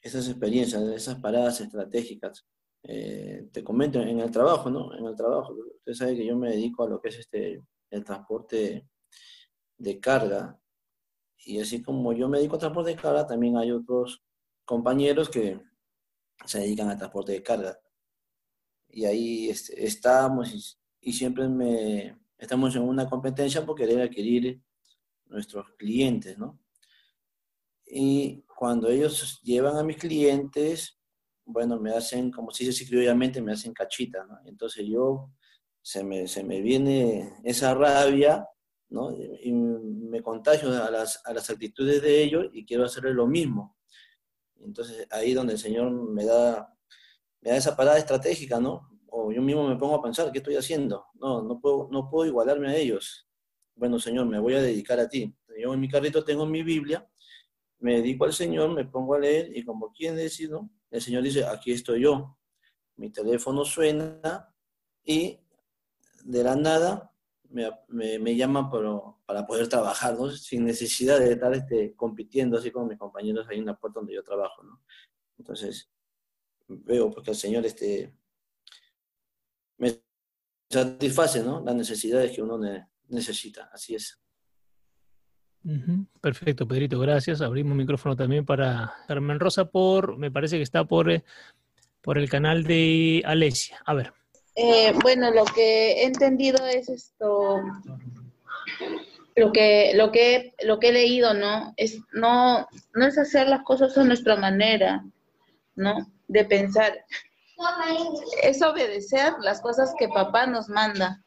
esas 0.00 0.28
experiencias, 0.28 0.82
esas 0.82 1.20
paradas 1.20 1.60
estratégicas. 1.60 2.44
Eh, 2.82 3.48
te 3.52 3.62
comento 3.62 4.00
en 4.00 4.18
el 4.18 4.30
trabajo, 4.32 4.70
¿no? 4.70 4.96
En 4.96 5.06
el 5.06 5.14
trabajo. 5.14 5.54
Usted 5.78 5.94
sabe 5.94 6.16
que 6.16 6.26
yo 6.26 6.36
me 6.36 6.50
dedico 6.50 6.84
a 6.84 6.88
lo 6.88 7.00
que 7.00 7.10
es 7.10 7.18
este 7.18 7.62
el 7.90 8.04
transporte 8.04 8.88
de 9.78 10.00
carga. 10.00 10.58
Y 11.44 11.60
así 11.60 11.82
como 11.82 12.12
yo 12.12 12.28
me 12.28 12.38
dedico 12.38 12.54
al 12.54 12.60
transporte 12.60 12.90
de 12.90 12.96
carga, 12.96 13.26
también 13.26 13.56
hay 13.56 13.70
otros 13.70 14.22
compañeros 14.64 15.28
que 15.28 15.60
se 16.44 16.60
dedican 16.60 16.88
al 16.88 16.98
transporte 16.98 17.32
de 17.32 17.42
carga. 17.42 17.78
Y 18.88 19.04
ahí 19.04 19.50
estamos 19.50 20.78
y, 21.00 21.12
siempre 21.12 21.48
me, 21.48 22.18
estamos 22.38 22.76
en 22.76 22.82
una 22.82 23.08
competencia 23.08 23.64
por 23.64 23.76
querer 23.76 24.00
adquirir 24.00 24.60
nuestros 25.26 25.66
clientes, 25.78 26.38
¿no? 26.38 26.60
Y 27.86 28.44
cuando 28.56 28.88
ellos 28.88 29.40
llevan 29.42 29.76
a 29.76 29.82
mis 29.82 29.96
clientes, 29.96 30.98
bueno, 31.44 31.78
me 31.80 31.92
hacen, 31.92 32.30
como 32.30 32.50
si 32.50 32.64
se 32.64 32.70
dice 32.70 32.86
criollamente, 32.86 33.42
me 33.42 33.52
hacen 33.52 33.72
cachita, 33.72 34.24
¿no? 34.24 34.38
Entonces 34.44 34.86
yo 34.86 35.30
se 35.80 36.04
me, 36.04 36.28
se 36.28 36.44
me 36.44 36.60
viene 36.60 37.34
esa 37.44 37.74
rabia, 37.74 38.46
¿no? 38.90 39.10
Y 39.12 39.52
me 39.52 40.22
contagio 40.22 40.70
a 40.82 40.90
las, 40.90 41.20
a 41.24 41.32
las 41.32 41.50
actitudes 41.50 42.02
de 42.02 42.22
ellos 42.22 42.46
y 42.52 42.64
quiero 42.64 42.84
hacerle 42.84 43.14
lo 43.14 43.26
mismo. 43.26 43.76
Entonces 44.64 45.06
ahí 45.10 45.34
donde 45.34 45.54
el 45.54 45.58
Señor 45.58 45.90
me 45.90 46.24
da, 46.24 46.74
me 47.40 47.50
da 47.50 47.56
esa 47.56 47.76
parada 47.76 47.98
estratégica, 47.98 48.60
¿no? 48.60 48.88
O 49.08 49.32
yo 49.32 49.42
mismo 49.42 49.68
me 49.68 49.76
pongo 49.76 49.96
a 49.96 50.02
pensar, 50.02 50.30
¿qué 50.32 50.38
estoy 50.38 50.56
haciendo? 50.56 51.06
No, 51.14 51.42
no 51.42 51.60
puedo, 51.60 51.88
no 51.90 52.08
puedo 52.08 52.26
igualarme 52.26 52.70
a 52.70 52.76
ellos. 52.76 53.28
Bueno, 53.74 53.98
Señor, 53.98 54.26
me 54.26 54.38
voy 54.38 54.54
a 54.54 54.62
dedicar 54.62 54.98
a 55.00 55.08
ti. 55.08 55.34
Yo 55.60 55.74
en 55.74 55.80
mi 55.80 55.88
carrito 55.88 56.24
tengo 56.24 56.46
mi 56.46 56.62
Biblia, 56.62 57.06
me 57.78 57.96
dedico 57.96 58.24
al 58.24 58.32
Señor, 58.32 58.70
me 58.70 58.84
pongo 58.84 59.14
a 59.14 59.18
leer 59.18 59.56
y 59.56 59.64
como 59.64 59.92
quien 59.92 60.16
decir, 60.16 60.50
¿no? 60.50 60.70
El 60.90 61.00
Señor 61.02 61.22
dice, 61.22 61.44
aquí 61.44 61.72
estoy 61.72 62.02
yo. 62.02 62.38
Mi 62.96 63.10
teléfono 63.10 63.64
suena 63.64 64.54
y 65.04 65.40
de 66.24 66.44
la 66.44 66.54
nada 66.54 67.11
me, 67.52 68.18
me, 68.18 68.36
llama 68.36 68.70
para 69.26 69.46
poder 69.46 69.68
trabajar, 69.68 70.18
¿no? 70.18 70.30
Sin 70.30 70.64
necesidad 70.64 71.18
de 71.18 71.32
estar 71.32 71.52
este, 71.54 71.94
compitiendo 71.94 72.58
así 72.58 72.70
con 72.70 72.88
mis 72.88 72.98
compañeros 72.98 73.46
ahí 73.48 73.58
en 73.58 73.66
la 73.66 73.76
puerta 73.76 74.00
donde 74.00 74.14
yo 74.14 74.22
trabajo, 74.22 74.62
¿no? 74.62 74.82
Entonces, 75.38 75.90
veo 76.66 77.10
porque 77.10 77.30
el 77.30 77.36
Señor 77.36 77.66
este, 77.66 78.14
me 79.78 80.00
satisface, 80.70 81.42
¿no? 81.42 81.62
Las 81.64 81.74
necesidades 81.74 82.32
que 82.32 82.42
uno 82.42 82.58
necesita, 83.08 83.70
así 83.72 83.94
es. 83.94 84.18
Perfecto, 86.20 86.66
Pedrito, 86.66 86.98
gracias. 86.98 87.40
Abrimos 87.40 87.76
micrófono 87.76 88.16
también 88.16 88.44
para 88.44 88.94
Carmen 89.06 89.38
Rosa 89.38 89.66
por, 89.66 90.16
me 90.16 90.30
parece 90.30 90.56
que 90.56 90.62
está 90.62 90.84
por, 90.84 91.10
eh, 91.10 91.24
por 92.00 92.18
el 92.18 92.28
canal 92.28 92.64
de 92.64 93.22
Alesia. 93.24 93.80
A 93.84 93.94
ver. 93.94 94.21
Eh, 94.54 94.92
bueno, 95.02 95.30
lo 95.30 95.44
que 95.44 95.92
he 95.92 96.04
entendido 96.04 96.66
es 96.66 96.88
esto, 96.88 97.62
lo 99.34 99.52
que, 99.52 99.92
lo 99.94 100.12
que, 100.12 100.54
lo 100.62 100.78
que 100.78 100.88
he 100.88 100.92
leído, 100.92 101.32
¿no? 101.32 101.72
Es, 101.76 101.98
no, 102.12 102.68
no 102.94 103.06
es 103.06 103.16
hacer 103.16 103.48
las 103.48 103.62
cosas 103.62 103.96
a 103.96 104.04
nuestra 104.04 104.36
manera, 104.36 105.04
¿no? 105.74 106.06
De 106.28 106.44
pensar. 106.44 107.04
Es 108.42 108.60
obedecer 108.62 109.34
las 109.40 109.60
cosas 109.60 109.94
que 109.98 110.08
papá 110.08 110.46
nos 110.46 110.68
manda, 110.68 111.22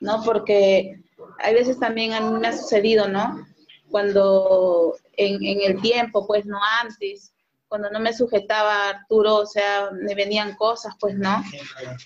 ¿no? 0.00 0.22
Porque 0.22 1.00
hay 1.38 1.54
veces 1.54 1.78
también 1.78 2.12
a 2.12 2.20
me 2.20 2.48
ha 2.48 2.52
sucedido, 2.52 3.08
¿no? 3.08 3.46
Cuando 3.90 4.96
en, 5.16 5.42
en 5.42 5.62
el 5.62 5.80
tiempo, 5.80 6.26
pues 6.26 6.44
no 6.44 6.58
antes, 6.82 7.32
cuando 7.68 7.90
no 7.90 8.00
me 8.00 8.12
sujetaba 8.12 8.88
Arturo, 8.88 9.36
o 9.36 9.46
sea, 9.46 9.90
me 9.92 10.14
venían 10.14 10.54
cosas, 10.56 10.94
pues 11.00 11.16
no. 11.16 11.42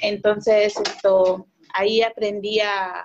Entonces, 0.01 0.75
esto, 0.77 1.49
ahí 1.75 2.03
aprendía, 2.03 3.05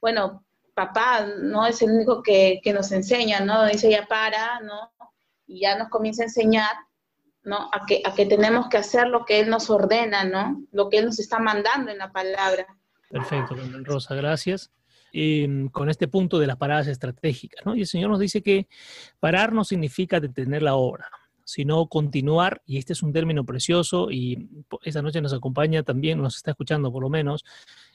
bueno, 0.00 0.44
papá 0.74 1.26
no 1.42 1.66
es 1.66 1.80
el 1.82 1.92
único 1.92 2.22
que, 2.22 2.60
que, 2.62 2.72
nos 2.72 2.92
enseña, 2.92 3.40
¿no? 3.40 3.64
Dice 3.66 3.90
ya 3.90 4.06
para, 4.06 4.60
¿no? 4.60 4.92
Y 5.46 5.60
ya 5.60 5.78
nos 5.78 5.88
comienza 5.88 6.22
a 6.22 6.26
enseñar, 6.26 6.76
¿no? 7.44 7.70
A 7.72 7.86
que, 7.86 8.02
a 8.04 8.14
que 8.14 8.26
tenemos 8.26 8.68
que 8.68 8.78
hacer 8.78 9.08
lo 9.08 9.24
que 9.24 9.40
Él 9.40 9.48
nos 9.48 9.70
ordena, 9.70 10.24
¿no? 10.24 10.62
Lo 10.72 10.90
que 10.90 10.98
Él 10.98 11.06
nos 11.06 11.18
está 11.18 11.38
mandando 11.38 11.90
en 11.90 11.98
la 11.98 12.12
palabra. 12.12 12.66
Perfecto, 13.08 13.54
Rosa, 13.84 14.14
gracias. 14.14 14.70
Eh, 15.12 15.68
con 15.72 15.88
este 15.88 16.08
punto 16.08 16.38
de 16.38 16.46
las 16.46 16.56
paradas 16.56 16.88
estratégicas, 16.88 17.64
¿no? 17.64 17.74
Y 17.74 17.80
el 17.80 17.86
Señor 17.86 18.10
nos 18.10 18.20
dice 18.20 18.42
que 18.42 18.66
parar 19.18 19.52
no 19.52 19.64
significa 19.64 20.20
detener 20.20 20.62
la 20.62 20.74
obra, 20.74 21.08
sino 21.46 21.86
continuar, 21.86 22.60
y 22.66 22.76
este 22.76 22.92
es 22.92 23.04
un 23.04 23.12
término 23.12 23.46
precioso, 23.46 24.10
y 24.10 24.48
esta 24.82 25.00
noche 25.00 25.20
nos 25.20 25.32
acompaña 25.32 25.84
también, 25.84 26.20
nos 26.20 26.36
está 26.36 26.50
escuchando 26.50 26.90
por 26.92 27.02
lo 27.02 27.08
menos, 27.08 27.44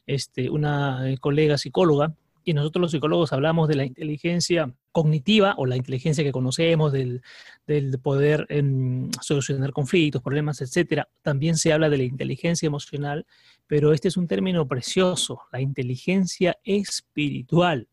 este, 0.08 0.50
una 0.50 1.12
eh, 1.12 1.18
colega 1.18 1.58
psicóloga, 1.58 2.16
y 2.46 2.54
nosotros 2.54 2.82
los 2.82 2.92
psicólogos 2.92 3.34
hablamos 3.34 3.68
de 3.68 3.76
la 3.76 3.86
inteligencia 3.86 4.74
cognitiva 4.94 5.54
o 5.58 5.66
la 5.66 5.76
inteligencia 5.76 6.24
que 6.24 6.32
conocemos, 6.32 6.94
del, 6.94 7.22
del 7.68 8.00
poder 8.00 8.48
em, 8.50 9.12
solucionar 9.22 9.74
conflictos, 9.74 10.22
problemas, 10.22 10.62
etcétera. 10.62 11.10
También 11.22 11.58
se 11.58 11.74
habla 11.74 11.90
de 11.90 11.98
la 11.98 12.04
inteligencia 12.04 12.68
emocional, 12.68 13.26
pero 13.68 13.92
este 13.92 14.08
es 14.08 14.16
un 14.16 14.28
término 14.28 14.66
precioso, 14.66 15.42
la 15.52 15.60
inteligencia 15.60 16.58
espiritual, 16.64 17.90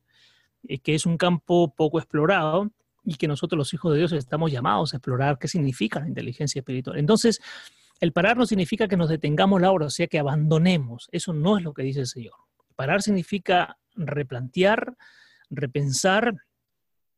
eh, 0.69 0.79
que 0.79 0.95
es 0.95 1.05
un 1.05 1.19
campo 1.19 1.75
poco 1.75 1.99
explorado 1.99 2.71
y 3.09 3.15
que 3.15 3.27
nosotros 3.27 3.57
los 3.57 3.73
hijos 3.73 3.93
de 3.93 3.99
Dios 4.00 4.12
estamos 4.12 4.53
llamados 4.53 4.93
a 4.93 4.99
explorar 4.99 5.38
qué 5.38 5.49
significa 5.49 5.99
la 5.99 6.09
inteligencia 6.09 6.59
espiritual. 6.59 6.99
Entonces, 6.99 7.41
el 8.00 8.12
parar 8.12 8.37
no 8.37 8.45
significa 8.45 8.87
que 8.87 8.99
nos 8.99 9.09
detengamos 9.09 9.62
la 9.62 9.73
obra, 9.73 9.87
o 9.87 9.91
sea, 9.91 10.07
que 10.09 10.19
abandonemos. 10.19 11.09
Eso 11.11 11.33
no 11.33 11.57
es 11.57 11.65
lo 11.65 11.73
que 11.73 11.83
dice 11.83 12.00
el 12.00 12.07
Señor. 12.07 12.35
Parar 12.77 13.00
significa 13.00 13.79
replantear, 13.97 14.95
repensar 15.49 16.35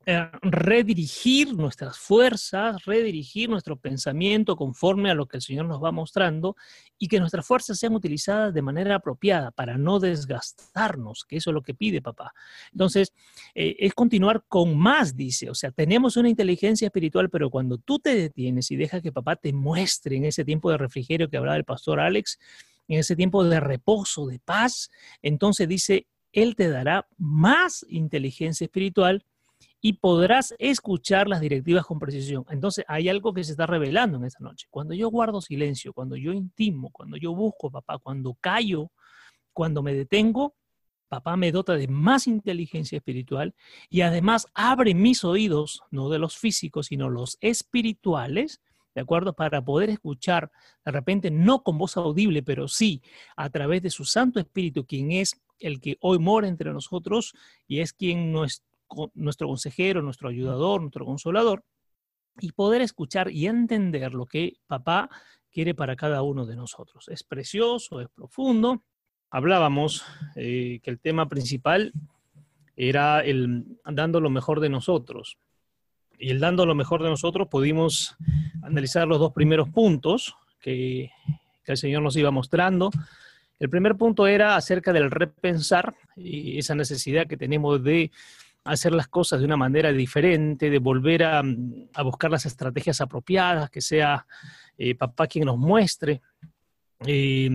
eh, 0.07 0.30
redirigir 0.40 1.52
nuestras 1.52 1.99
fuerzas, 1.99 2.87
redirigir 2.87 3.50
nuestro 3.50 3.76
pensamiento 3.76 4.57
conforme 4.57 5.11
a 5.11 5.14
lo 5.14 5.26
que 5.26 5.37
el 5.37 5.42
Señor 5.42 5.66
nos 5.66 5.85
va 5.85 5.92
mostrando 5.92 6.57
y 6.99 7.07
que 7.07 7.21
nuestras 7.21 7.47
fuerzas 7.47 7.78
sean 7.78 7.95
utilizadas 7.95 8.54
de 8.54 8.62
manera 8.62 8.95
apropiada 8.95 9.50
para 9.50 9.76
no 9.76 10.00
desgastarnos, 10.00 11.26
que 11.26 11.37
eso 11.37 11.50
es 11.50 11.54
lo 11.54 11.61
que 11.61 11.75
pide 11.75 12.00
papá. 12.00 12.33
Entonces, 12.73 13.12
eh, 13.54 13.76
es 13.78 13.92
continuar 13.92 14.42
con 14.49 14.75
más, 14.78 15.16
dice, 15.16 15.50
o 15.50 15.54
sea, 15.54 15.71
tenemos 15.71 16.16
una 16.16 16.30
inteligencia 16.30 16.87
espiritual, 16.87 17.28
pero 17.28 17.50
cuando 17.50 17.76
tú 17.76 17.99
te 17.99 18.14
detienes 18.14 18.71
y 18.71 18.76
dejas 18.76 19.02
que 19.02 19.12
papá 19.12 19.37
te 19.37 19.52
muestre 19.52 20.16
en 20.16 20.25
ese 20.25 20.47
tiempo 20.47 20.71
de 20.71 20.78
refrigerio 20.78 21.28
que 21.28 21.37
hablaba 21.37 21.59
el 21.59 21.64
pastor 21.64 22.00
Alex, 22.00 22.38
en 22.88 23.00
ese 23.00 23.16
tiempo 23.16 23.45
de 23.45 23.61
reposo, 23.61 24.26
de 24.26 24.38
paz, 24.38 24.90
entonces 25.21 25.69
dice, 25.69 26.07
Él 26.33 26.57
te 26.57 26.71
dará 26.71 27.07
más 27.19 27.85
inteligencia 27.87 28.64
espiritual 28.64 29.26
y 29.81 29.95
podrás 29.95 30.55
escuchar 30.59 31.29
las 31.29 31.41
directivas 31.41 31.87
con 31.87 31.99
precisión. 31.99 32.45
Entonces, 32.51 32.85
hay 32.89 33.09
algo 33.09 33.33
que 33.33 33.45
se 33.45 33.53
está 33.53 33.67
revelando 33.67 34.19
en 34.19 34.25
esta 34.25 34.45
noche. 34.45 34.67
Cuando 34.71 34.95
yo 34.95 35.09
guardo 35.09 35.41
silencio, 35.41 35.93
cuando 35.93 36.17
yo 36.17 36.33
intimo, 36.33 36.91
cuando 36.91 37.17
yo 37.17 37.35
busco, 37.35 37.71
papá, 37.71 37.99
cuando 37.99 38.37
callo, 38.41 38.91
cuando 39.53 39.83
me 39.83 39.95
detengo, 39.95 40.55
papá 41.09 41.37
me 41.37 41.51
dota 41.51 41.75
de 41.75 41.89
más 41.89 42.27
inteligencia 42.27 42.97
espiritual 42.97 43.55
y 43.89 44.03
además 44.03 44.47
abre 44.55 44.95
mis 44.95 45.25
oídos, 45.25 45.83
no 45.91 46.09
de 46.09 46.19
los 46.19 46.37
físicos, 46.37 46.87
sino 46.87 47.09
los 47.09 47.37
espirituales, 47.41 48.61
¿de 48.95 49.01
acuerdo? 49.01 49.33
Para 49.35 49.65
poder 49.65 49.91
escuchar, 49.91 50.53
de 50.85 50.93
repente, 50.93 51.31
no 51.31 51.63
con 51.63 51.79
voz 51.79 51.97
audible, 51.97 52.43
pero 52.43 52.69
sí 52.69 53.03
a 53.35 53.51
través 53.51 53.83
de 53.83 53.91
su 53.91 54.05
Santo 54.05 54.39
Espíritu, 54.39 54.87
quien 54.87 55.11
es 55.11 55.41
el 55.59 55.81
que 55.81 55.97
hoy 56.01 56.19
mora 56.19 56.49
entre 56.49 56.73
nosotros 56.73 57.35
y 57.67 57.81
es 57.81 57.93
quien 57.93 58.33
nos 58.33 58.63
nuestro 59.15 59.49
consejero, 59.49 60.03
nuestro 60.03 60.29
ayudador, 60.29 60.81
nuestro 60.81 61.05
consolador, 61.05 61.65
y 62.41 62.53
poder 62.53 62.81
escuchar 62.83 63.31
y 63.31 63.47
entender 63.47 64.15
lo 64.15 64.27
que 64.27 64.55
papá 64.67 65.11
quiere 65.53 65.75
para 65.75 65.97
cada 65.97 66.23
uno 66.23 66.47
de 66.47 66.57
nosotros. 66.57 67.09
Es 67.09 67.23
precioso, 67.25 68.01
es 68.01 68.09
profundo. 68.09 68.83
Hablábamos 69.31 70.05
eh, 70.37 70.81
que 70.83 70.91
el 70.91 71.01
tema 71.01 71.29
principal 71.29 71.93
era 72.77 73.21
el 73.21 73.79
dando 73.85 74.21
lo 74.21 74.31
mejor 74.31 74.61
de 74.61 74.69
nosotros. 74.69 75.39
Y 76.19 76.31
el 76.31 76.41
dando 76.41 76.67
lo 76.67 76.75
mejor 76.75 77.03
de 77.03 77.09
nosotros 77.09 77.49
pudimos 77.49 78.17
analizar 78.63 79.07
los 79.07 79.19
dos 79.19 79.33
primeros 79.33 79.69
puntos 79.71 80.37
que, 80.61 81.11
que 81.65 81.73
el 81.73 81.79
Señor 81.79 82.03
nos 82.03 82.17
iba 82.17 82.31
mostrando. 82.31 82.91
El 83.59 83.69
primer 83.69 83.97
punto 83.97 84.27
era 84.27 84.57
acerca 84.57 84.93
del 84.93 85.11
repensar 85.11 85.95
y 86.17 86.59
esa 86.59 86.75
necesidad 86.75 87.27
que 87.27 87.37
tenemos 87.37 87.83
de 87.83 88.11
hacer 88.73 88.93
las 88.93 89.09
cosas 89.09 89.41
de 89.41 89.47
una 89.47 89.57
manera 89.57 89.93
diferente, 89.93 90.71
de 90.71 90.79
volver 90.79 91.25
a, 91.25 91.43
mm, 91.43 91.89
buscar 92.05 92.31
las 92.31 92.47
estrategias 92.47 93.00
apropiadas, 93.00 93.71
que 93.71 93.81
sea 93.81 94.27
eh, 94.79 94.95
papá 94.95 95.27
quien 95.27 95.47
nos 95.47 95.59
muestre 95.59 96.23
eh, 97.07 97.49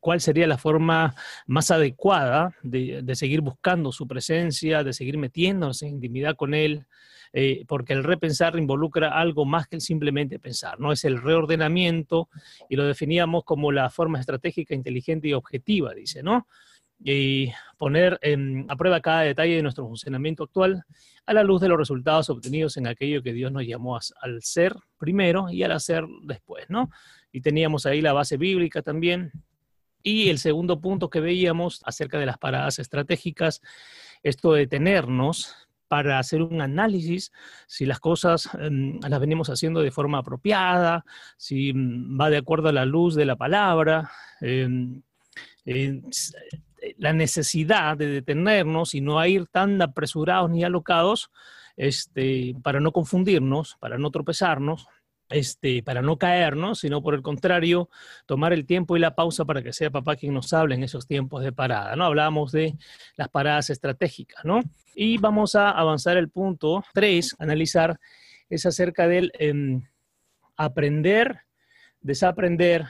cuál 0.00 0.20
sería 0.20 0.48
la 0.48 0.58
forma 0.58 1.14
más 1.46 1.70
adecuada 1.70 2.52
de, 2.62 3.04
seguir 3.14 3.42
buscando 3.42 3.92
su 3.92 4.08
presencia, 4.08 4.82
de 4.82 4.92
seguir 4.92 5.18
metiéndonos 5.18 5.82
en 5.82 5.90
intimidad 5.90 6.34
con 6.34 6.52
él, 6.52 6.84
eh, 7.32 7.64
porque 7.68 7.92
el 7.92 8.02
repensar 8.02 8.58
involucra 8.58 9.10
algo 9.10 9.44
más 9.44 9.68
que 9.68 9.80
simplemente 9.80 10.40
pensar, 10.40 10.80
¿no? 10.80 10.90
Es 10.90 11.04
el 11.04 11.22
reordenamiento 11.22 12.28
y 12.68 12.74
lo 12.74 12.86
definíamos 12.86 13.44
como 13.44 13.70
la 13.70 13.88
forma 13.88 14.18
estratégica, 14.18 14.74
inteligente 14.74 15.28
y 15.28 15.32
objetiva, 15.32 15.94
dice, 15.94 16.24
¿no? 16.24 16.48
Y 17.00 17.52
poner 17.76 18.18
a 18.68 18.76
prueba 18.76 19.00
cada 19.00 19.22
detalle 19.22 19.56
de 19.56 19.62
nuestro 19.62 19.86
funcionamiento 19.86 20.44
actual 20.44 20.84
a 21.26 21.32
la 21.32 21.44
luz 21.44 21.60
de 21.60 21.68
los 21.68 21.78
resultados 21.78 22.28
obtenidos 22.30 22.76
en 22.76 22.86
aquello 22.86 23.22
que 23.22 23.32
Dios 23.32 23.52
nos 23.52 23.64
llamó 23.64 23.98
al 24.20 24.42
ser 24.42 24.74
primero 24.98 25.48
y 25.50 25.62
al 25.62 25.72
hacer 25.72 26.04
después, 26.22 26.64
¿no? 26.68 26.90
Y 27.32 27.40
teníamos 27.40 27.86
ahí 27.86 28.00
la 28.00 28.12
base 28.12 28.36
bíblica 28.36 28.82
también. 28.82 29.32
Y 30.02 30.30
el 30.30 30.38
segundo 30.38 30.80
punto 30.80 31.10
que 31.10 31.20
veíamos 31.20 31.82
acerca 31.84 32.18
de 32.18 32.26
las 32.26 32.38
paradas 32.38 32.78
estratégicas, 32.78 33.60
esto 34.22 34.52
de 34.52 34.60
detenernos 34.60 35.68
para 35.88 36.18
hacer 36.18 36.42
un 36.42 36.60
análisis 36.60 37.32
si 37.66 37.86
las 37.86 37.98
cosas 37.98 38.48
em, 38.60 39.00
las 39.00 39.20
venimos 39.20 39.48
haciendo 39.48 39.80
de 39.80 39.90
forma 39.90 40.18
apropiada, 40.18 41.04
si 41.36 41.72
mm, 41.72 42.20
va 42.20 42.30
de 42.30 42.36
acuerdo 42.36 42.68
a 42.68 42.72
la 42.72 42.84
luz 42.84 43.14
de 43.14 43.24
la 43.24 43.36
palabra. 43.36 44.10
Em, 44.40 45.02
eh, 45.70 46.00
la 46.96 47.12
necesidad 47.12 47.96
de 47.96 48.06
detenernos 48.06 48.94
y 48.94 49.02
no 49.02 49.24
ir 49.26 49.46
tan 49.48 49.80
apresurados 49.82 50.50
ni 50.50 50.64
alocados 50.64 51.30
este, 51.76 52.54
para 52.62 52.80
no 52.80 52.90
confundirnos, 52.90 53.76
para 53.78 53.98
no 53.98 54.10
tropezarnos, 54.10 54.86
este, 55.28 55.82
para 55.82 56.00
no 56.00 56.16
caernos, 56.16 56.80
sino 56.80 57.02
por 57.02 57.14
el 57.14 57.20
contrario, 57.20 57.90
tomar 58.24 58.54
el 58.54 58.64
tiempo 58.64 58.96
y 58.96 59.00
la 59.00 59.14
pausa 59.14 59.44
para 59.44 59.62
que 59.62 59.74
sea 59.74 59.90
papá 59.90 60.16
quien 60.16 60.32
nos 60.32 60.54
hable 60.54 60.74
en 60.74 60.82
esos 60.82 61.06
tiempos 61.06 61.44
de 61.44 61.52
parada, 61.52 61.94
¿no? 61.96 62.06
Hablábamos 62.06 62.50
de 62.50 62.78
las 63.16 63.28
paradas 63.28 63.68
estratégicas, 63.68 64.42
¿no? 64.46 64.60
Y 64.94 65.18
vamos 65.18 65.54
a 65.54 65.70
avanzar 65.70 66.16
el 66.16 66.30
punto 66.30 66.82
3, 66.94 67.36
analizar, 67.40 68.00
es 68.48 68.64
acerca 68.64 69.06
del 69.06 69.30
em, 69.38 69.82
aprender, 70.56 71.42
desaprender 72.00 72.86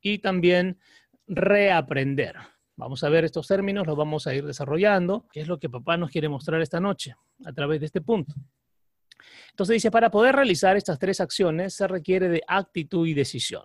y 0.00 0.18
también 0.18 0.78
reaprender. 1.26 2.36
Vamos 2.76 3.04
a 3.04 3.08
ver 3.08 3.24
estos 3.24 3.46
términos, 3.46 3.86
los 3.86 3.96
vamos 3.96 4.26
a 4.26 4.34
ir 4.34 4.44
desarrollando, 4.44 5.26
que 5.32 5.40
es 5.40 5.48
lo 5.48 5.58
que 5.58 5.68
papá 5.70 5.96
nos 5.96 6.10
quiere 6.10 6.28
mostrar 6.28 6.60
esta 6.60 6.80
noche 6.80 7.14
a 7.44 7.52
través 7.52 7.80
de 7.80 7.86
este 7.86 8.00
punto. 8.00 8.34
Entonces 9.50 9.74
dice, 9.74 9.90
para 9.90 10.10
poder 10.10 10.34
realizar 10.34 10.76
estas 10.76 10.98
tres 10.98 11.20
acciones 11.20 11.74
se 11.74 11.86
requiere 11.86 12.28
de 12.28 12.42
actitud 12.46 13.06
y 13.06 13.14
decisión. 13.14 13.64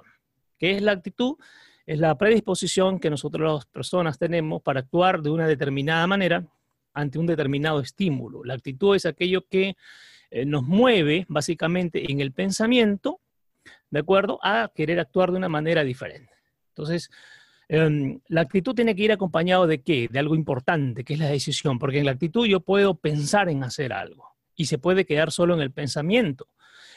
¿Qué 0.58 0.76
es 0.76 0.82
la 0.82 0.92
actitud? 0.92 1.38
Es 1.86 2.00
la 2.00 2.16
predisposición 2.18 3.00
que 3.00 3.10
nosotros 3.10 3.52
las 3.52 3.66
personas 3.66 4.20
tenemos 4.20 4.62
para 4.62 4.82
actuar 4.82 5.22
de 5.22 5.32
una 5.32 5.48
determinada 5.48 6.06
manera 6.06 6.46
ante 6.94 7.18
un 7.18 7.26
determinado 7.26 7.80
estímulo. 7.80 8.44
La 8.44 8.54
actitud 8.54 8.96
es 8.96 9.08
aquello 9.08 9.48
que 9.48 9.76
eh, 10.30 10.46
nos 10.46 10.64
mueve 10.64 11.26
básicamente 11.30 12.12
en 12.12 12.20
el 12.20 12.32
pensamiento, 12.32 13.22
¿de 13.90 14.00
acuerdo? 14.00 14.40
A 14.44 14.72
querer 14.76 15.00
actuar 15.00 15.32
de 15.32 15.38
una 15.38 15.50
manera 15.50 15.84
diferente. 15.84 16.34
Entonces, 16.70 17.10
em, 17.70 18.20
la 18.28 18.42
actitud 18.42 18.76
tiene 18.76 18.96
que 18.96 19.04
ir 19.04 19.12
acompañado 19.12 19.66
de 19.68 19.82
qué? 19.82 20.10
De 20.12 20.20
algo 20.20 20.36
importante, 20.36 21.04
que 21.04 21.14
es 21.14 21.20
la 21.20 21.28
decisión, 21.30 21.80
porque 21.80 22.00
en 22.00 22.06
la 22.06 22.12
actitud 22.12 22.46
yo 22.46 22.60
puedo 22.60 22.96
pensar 22.96 23.48
en 23.48 23.64
hacer 23.64 23.94
algo 23.94 24.26
y 24.56 24.66
se 24.66 24.78
puede 24.78 25.06
quedar 25.06 25.32
solo 25.32 25.54
en 25.54 25.62
el 25.62 25.72
pensamiento, 25.72 26.48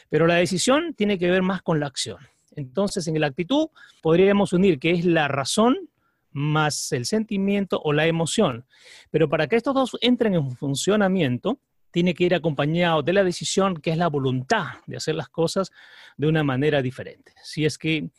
pero 0.09 0.27
la 0.27 0.35
decisión 0.35 0.93
tiene 0.93 1.17
que 1.17 1.31
ver 1.31 1.41
más 1.41 1.61
con 1.61 1.79
la 1.79 1.87
acción. 1.87 2.17
Entonces, 2.55 3.07
en 3.07 3.19
la 3.19 3.27
actitud 3.27 3.69
podríamos 4.01 4.51
unir 4.51 4.79
que 4.79 4.91
es 4.91 5.05
la 5.05 5.27
razón 5.27 5.89
más 6.33 6.91
el 6.91 7.05
sentimiento 7.05 7.79
o 7.83 7.93
la 7.93 8.07
emoción. 8.07 8.65
Pero 9.11 9.29
para 9.29 9.47
que 9.47 9.55
estos 9.55 9.73
dos 9.73 9.97
entren 10.01 10.33
en 10.33 10.51
funcionamiento, 10.51 11.59
tiene 11.93 12.15
que 12.15 12.23
ir 12.23 12.33
acompañado 12.33 13.03
de 13.03 13.13
la 13.13 13.23
decisión, 13.23 13.77
que 13.77 13.91
es 13.91 13.97
la 13.97 14.07
voluntad 14.07 14.79
de 14.87 14.97
hacer 14.97 15.13
las 15.13 15.29
cosas 15.29 15.71
de 16.17 16.25
una 16.25 16.43
manera 16.43 16.81
diferente. 16.81 17.33
Si 17.43 17.65
es 17.65 17.77
que 17.77 18.09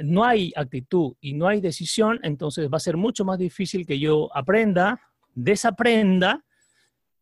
no 0.00 0.24
hay 0.24 0.52
actitud 0.54 1.14
y 1.20 1.34
no 1.34 1.48
hay 1.48 1.60
decisión, 1.60 2.20
entonces 2.22 2.70
va 2.72 2.76
a 2.76 2.80
ser 2.80 2.96
mucho 2.96 3.24
más 3.24 3.36
difícil 3.36 3.84
que 3.84 3.98
yo 3.98 4.30
aprenda, 4.32 5.00
desaprenda 5.34 6.44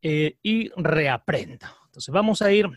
eh, 0.03 0.37
y 0.43 0.69
reaprenda. 0.77 1.75
Entonces 1.87 2.13
vamos 2.13 2.43
a 2.43 2.53
ir 2.53 2.69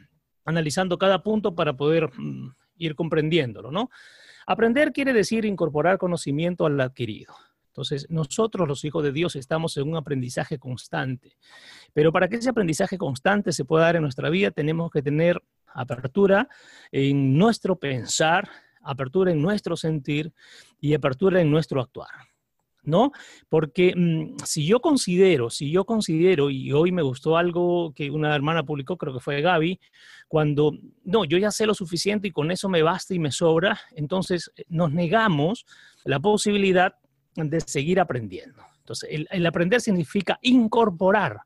analizando 0.45 0.97
cada 0.97 1.21
punto 1.21 1.53
para 1.53 1.73
poder 1.75 2.09
mm, 2.17 2.55
ir 2.77 2.95
comprendiéndolo, 2.95 3.71
¿no? 3.71 3.89
Aprender 4.45 4.93
quiere 4.93 5.11
decir 5.11 5.43
incorporar 5.43 5.97
conocimiento 5.97 6.65
al 6.65 6.79
adquirido. 6.79 7.35
Entonces, 7.77 8.07
nosotros 8.09 8.67
los 8.67 8.83
hijos 8.85 9.03
de 9.03 9.11
Dios 9.11 9.35
estamos 9.35 9.77
en 9.77 9.87
un 9.87 9.97
aprendizaje 9.97 10.57
constante. 10.57 11.37
Pero 11.93 12.11
para 12.11 12.27
que 12.27 12.37
ese 12.37 12.49
aprendizaje 12.49 12.97
constante 12.97 13.51
se 13.51 13.65
pueda 13.65 13.85
dar 13.85 13.97
en 13.97 14.01
nuestra 14.01 14.31
vida, 14.31 14.49
tenemos 14.49 14.89
que 14.89 15.03
tener 15.03 15.39
apertura 15.67 16.49
en 16.91 17.37
nuestro 17.37 17.75
pensar, 17.75 18.49
apertura 18.81 19.31
en 19.31 19.43
nuestro 19.43 19.77
sentir 19.77 20.33
y 20.81 20.95
apertura 20.95 21.39
en 21.39 21.51
nuestro 21.51 21.79
actuar. 21.79 22.09
¿no? 22.81 23.11
Porque 23.47 23.93
mm, 23.95 24.37
si 24.43 24.65
yo 24.65 24.79
considero, 24.79 25.51
si 25.51 25.69
yo 25.69 25.85
considero, 25.85 26.49
y 26.49 26.71
hoy 26.71 26.91
me 26.91 27.03
gustó 27.03 27.37
algo 27.37 27.93
que 27.93 28.09
una 28.09 28.33
hermana 28.33 28.63
publicó, 28.63 28.97
creo 28.97 29.13
que 29.13 29.19
fue 29.19 29.41
Gaby, 29.41 29.79
cuando, 30.27 30.71
no, 31.03 31.25
yo 31.25 31.37
ya 31.37 31.51
sé 31.51 31.67
lo 31.67 31.75
suficiente 31.75 32.29
y 32.29 32.31
con 32.31 32.49
eso 32.49 32.69
me 32.69 32.81
basta 32.81 33.13
y 33.13 33.19
me 33.19 33.31
sobra, 33.31 33.79
entonces 33.95 34.51
eh, 34.55 34.63
nos 34.69 34.91
negamos 34.93 35.67
la 36.05 36.19
posibilidad 36.19 36.95
de 37.37 37.61
seguir 37.61 37.99
aprendiendo. 37.99 38.63
Entonces, 38.79 39.09
el, 39.29 39.45
aprender 39.45 39.81
significa 39.81 40.39
incorporar. 40.41 41.41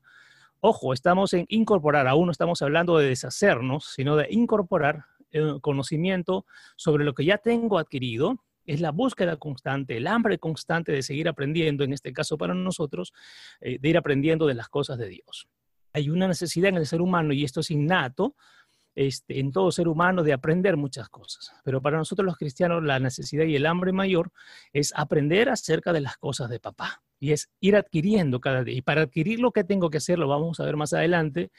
Ojo, 0.60 0.92
estamos 0.92 1.34
en 1.34 1.44
incorporar, 1.48 2.06
aún 2.06 2.26
no 2.26 2.32
estamos 2.32 2.62
hablando 2.62 2.96
de 2.96 3.08
deshacernos, 3.08 3.92
sino 3.94 4.16
de 4.16 4.28
incorporar 4.30 5.04
el 5.30 5.60
conocimiento 5.60 6.46
sobre 6.76 7.04
lo 7.04 7.14
que 7.14 7.24
ya 7.24 7.38
tengo 7.38 7.78
adquirido. 7.78 8.42
Es 8.64 8.80
la 8.80 8.92
búsqueda 8.92 9.36
constante, 9.36 9.96
el 9.96 10.06
hambre 10.06 10.38
constante 10.38 10.92
de 10.92 11.02
seguir 11.02 11.28
aprendiendo, 11.28 11.82
en 11.82 11.92
este 11.92 12.12
caso 12.12 12.38
para 12.38 12.54
nosotros, 12.54 13.12
eh, 13.60 13.78
de 13.80 13.88
ir 13.88 13.98
aprendiendo 13.98 14.46
de 14.46 14.54
las 14.54 14.68
cosas 14.68 14.98
de 14.98 15.08
Dios. 15.08 15.48
Hay 15.92 16.08
una 16.08 16.28
necesidad 16.28 16.68
en 16.68 16.76
el 16.76 16.86
ser 16.86 17.02
humano, 17.02 17.32
y 17.32 17.44
esto 17.44 17.60
es 17.60 17.70
innato, 17.70 18.36
este, 18.94 19.40
en 19.40 19.52
todo 19.52 19.72
ser 19.72 19.88
humano 19.88 20.22
de 20.22 20.32
aprender 20.32 20.76
muchas 20.76 21.08
cosas. 21.08 21.52
Pero 21.64 21.80
para 21.80 21.96
nosotros 21.96 22.26
los 22.26 22.36
cristianos 22.36 22.82
la 22.82 22.98
necesidad 22.98 23.44
y 23.44 23.56
el 23.56 23.66
hambre 23.66 23.92
mayor 23.92 24.32
es 24.72 24.92
aprender 24.96 25.48
acerca 25.48 25.92
de 25.92 26.00
las 26.00 26.16
cosas 26.16 26.50
de 26.50 26.60
papá. 26.60 27.02
Y 27.18 27.30
es 27.30 27.50
ir 27.60 27.76
adquiriendo 27.76 28.40
cada 28.40 28.64
día. 28.64 28.74
Y 28.74 28.82
para 28.82 29.02
adquirir 29.02 29.38
lo 29.38 29.52
que 29.52 29.62
tengo 29.62 29.90
que 29.90 29.98
hacer, 29.98 30.18
lo 30.18 30.26
vamos 30.26 30.58
a 30.58 30.64
ver 30.64 30.76
más 30.76 30.92
adelante, 30.92 31.52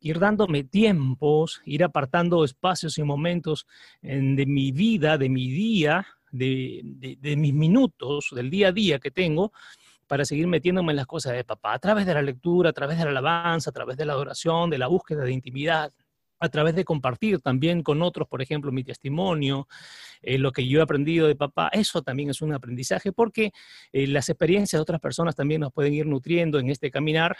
ir 0.00 0.20
dándome 0.20 0.62
tiempos, 0.62 1.60
ir 1.64 1.82
apartando 1.82 2.44
espacios 2.44 2.98
y 2.98 3.02
momentos 3.02 3.66
de 4.00 4.46
mi 4.46 4.70
vida, 4.70 5.18
de 5.18 5.28
mi 5.28 5.50
día, 5.50 6.06
de, 6.30 7.16
de 7.18 7.36
mis 7.36 7.52
minutos, 7.52 8.28
del 8.32 8.48
día 8.48 8.68
a 8.68 8.72
día 8.72 9.00
que 9.00 9.10
tengo, 9.10 9.52
para 10.06 10.24
seguir 10.24 10.46
metiéndome 10.46 10.92
en 10.92 10.96
las 10.96 11.06
cosas 11.06 11.34
de 11.34 11.44
papá, 11.44 11.74
a 11.74 11.78
través 11.78 12.06
de 12.06 12.14
la 12.14 12.22
lectura, 12.22 12.70
a 12.70 12.72
través 12.72 12.96
de 12.98 13.04
la 13.04 13.10
alabanza, 13.10 13.70
a 13.70 13.72
través 13.72 13.96
de 13.96 14.06
la 14.06 14.14
adoración, 14.14 14.70
de 14.70 14.78
la 14.78 14.86
búsqueda 14.86 15.24
de 15.24 15.32
intimidad, 15.32 15.92
a 16.40 16.48
través 16.48 16.74
de 16.74 16.84
compartir 16.84 17.40
también 17.40 17.82
con 17.82 18.02
otros, 18.02 18.28
por 18.28 18.42
ejemplo, 18.42 18.72
mi 18.72 18.84
testimonio, 18.84 19.68
eh, 20.22 20.38
lo 20.38 20.52
que 20.52 20.66
yo 20.66 20.80
he 20.80 20.82
aprendido 20.82 21.26
de 21.26 21.36
papá, 21.36 21.68
eso 21.72 22.02
también 22.02 22.30
es 22.30 22.40
un 22.40 22.52
aprendizaje 22.52 23.12
porque 23.12 23.52
eh, 23.92 24.06
las 24.06 24.28
experiencias 24.28 24.78
de 24.78 24.82
otras 24.82 25.00
personas 25.00 25.34
también 25.34 25.60
nos 25.60 25.72
pueden 25.72 25.94
ir 25.94 26.06
nutriendo 26.06 26.58
en 26.58 26.70
este 26.70 26.90
caminar 26.90 27.36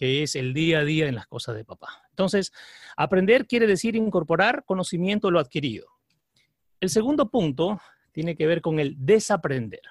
que 0.00 0.22
es 0.22 0.34
el 0.34 0.54
día 0.54 0.78
a 0.78 0.84
día 0.84 1.08
en 1.08 1.14
las 1.14 1.26
cosas 1.26 1.54
de 1.54 1.62
papá. 1.62 1.88
Entonces, 2.08 2.52
aprender 2.96 3.46
quiere 3.46 3.66
decir 3.66 3.96
incorporar 3.96 4.64
conocimiento 4.64 5.28
a 5.28 5.30
lo 5.30 5.38
adquirido. 5.38 5.88
El 6.80 6.88
segundo 6.88 7.30
punto 7.30 7.78
tiene 8.10 8.34
que 8.34 8.46
ver 8.46 8.62
con 8.62 8.80
el 8.80 8.96
desaprender. 8.98 9.82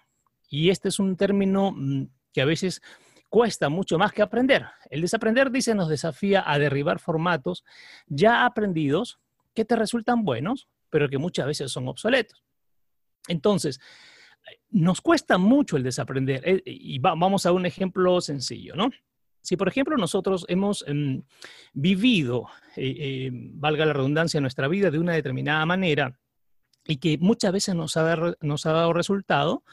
Y 0.50 0.72
este 0.72 0.90
es 0.90 0.98
un 0.98 1.16
término 1.16 1.74
mm, 1.76 2.06
que 2.34 2.42
a 2.42 2.46
veces 2.46 2.82
cuesta 3.30 3.70
mucho 3.70 3.98
más 3.98 4.12
que 4.12 4.22
aprender. 4.22 4.66
El 4.90 5.02
desaprender, 5.02 5.52
dice, 5.52 5.76
nos 5.76 5.88
desafía 5.88 6.44
a 6.46 6.60
derribar 6.60 7.00
formatos 7.00 7.64
ya 8.08 8.46
aprendidos 8.46 9.20
que 9.54 9.66
te 9.66 9.76
resultan 9.76 10.24
buenos, 10.24 10.68
pero 10.90 11.10
que 11.10 11.18
muchas 11.18 11.46
veces 11.46 11.72
son 11.72 11.88
obsoletos. 11.88 12.44
Entonces, 13.28 13.80
nos 14.72 15.02
cuesta 15.02 15.38
mucho 15.38 15.78
el 15.78 15.84
desaprender. 15.84 16.42
Eh, 16.48 16.62
y 16.66 17.00
vamos 17.00 17.46
a 17.46 17.52
un 17.52 17.66
ejemplo 17.66 18.20
sencillo, 18.22 18.76
¿no? 18.76 18.90
Si, 19.42 19.56
por 19.56 19.68
ejemplo, 19.68 19.96
nosotros 19.98 20.46
hemos 20.50 20.84
em, 20.88 21.24
vivido, 21.74 22.48
eh, 22.76 22.96
eh, 23.00 23.30
valga 23.32 23.86
la 23.86 23.94
redundancia, 23.94 24.42
nuestra 24.42 24.68
vida 24.68 24.92
de 24.92 25.00
una 25.00 25.14
determinada 25.14 25.66
manera 25.66 26.19
y 26.90 26.98
que 26.98 27.20
muchas 27.20 27.52
veces 27.52 27.76
nos 27.76 27.96
ha, 27.98 28.04
dado 28.04 28.94
resultado, 28.94 29.64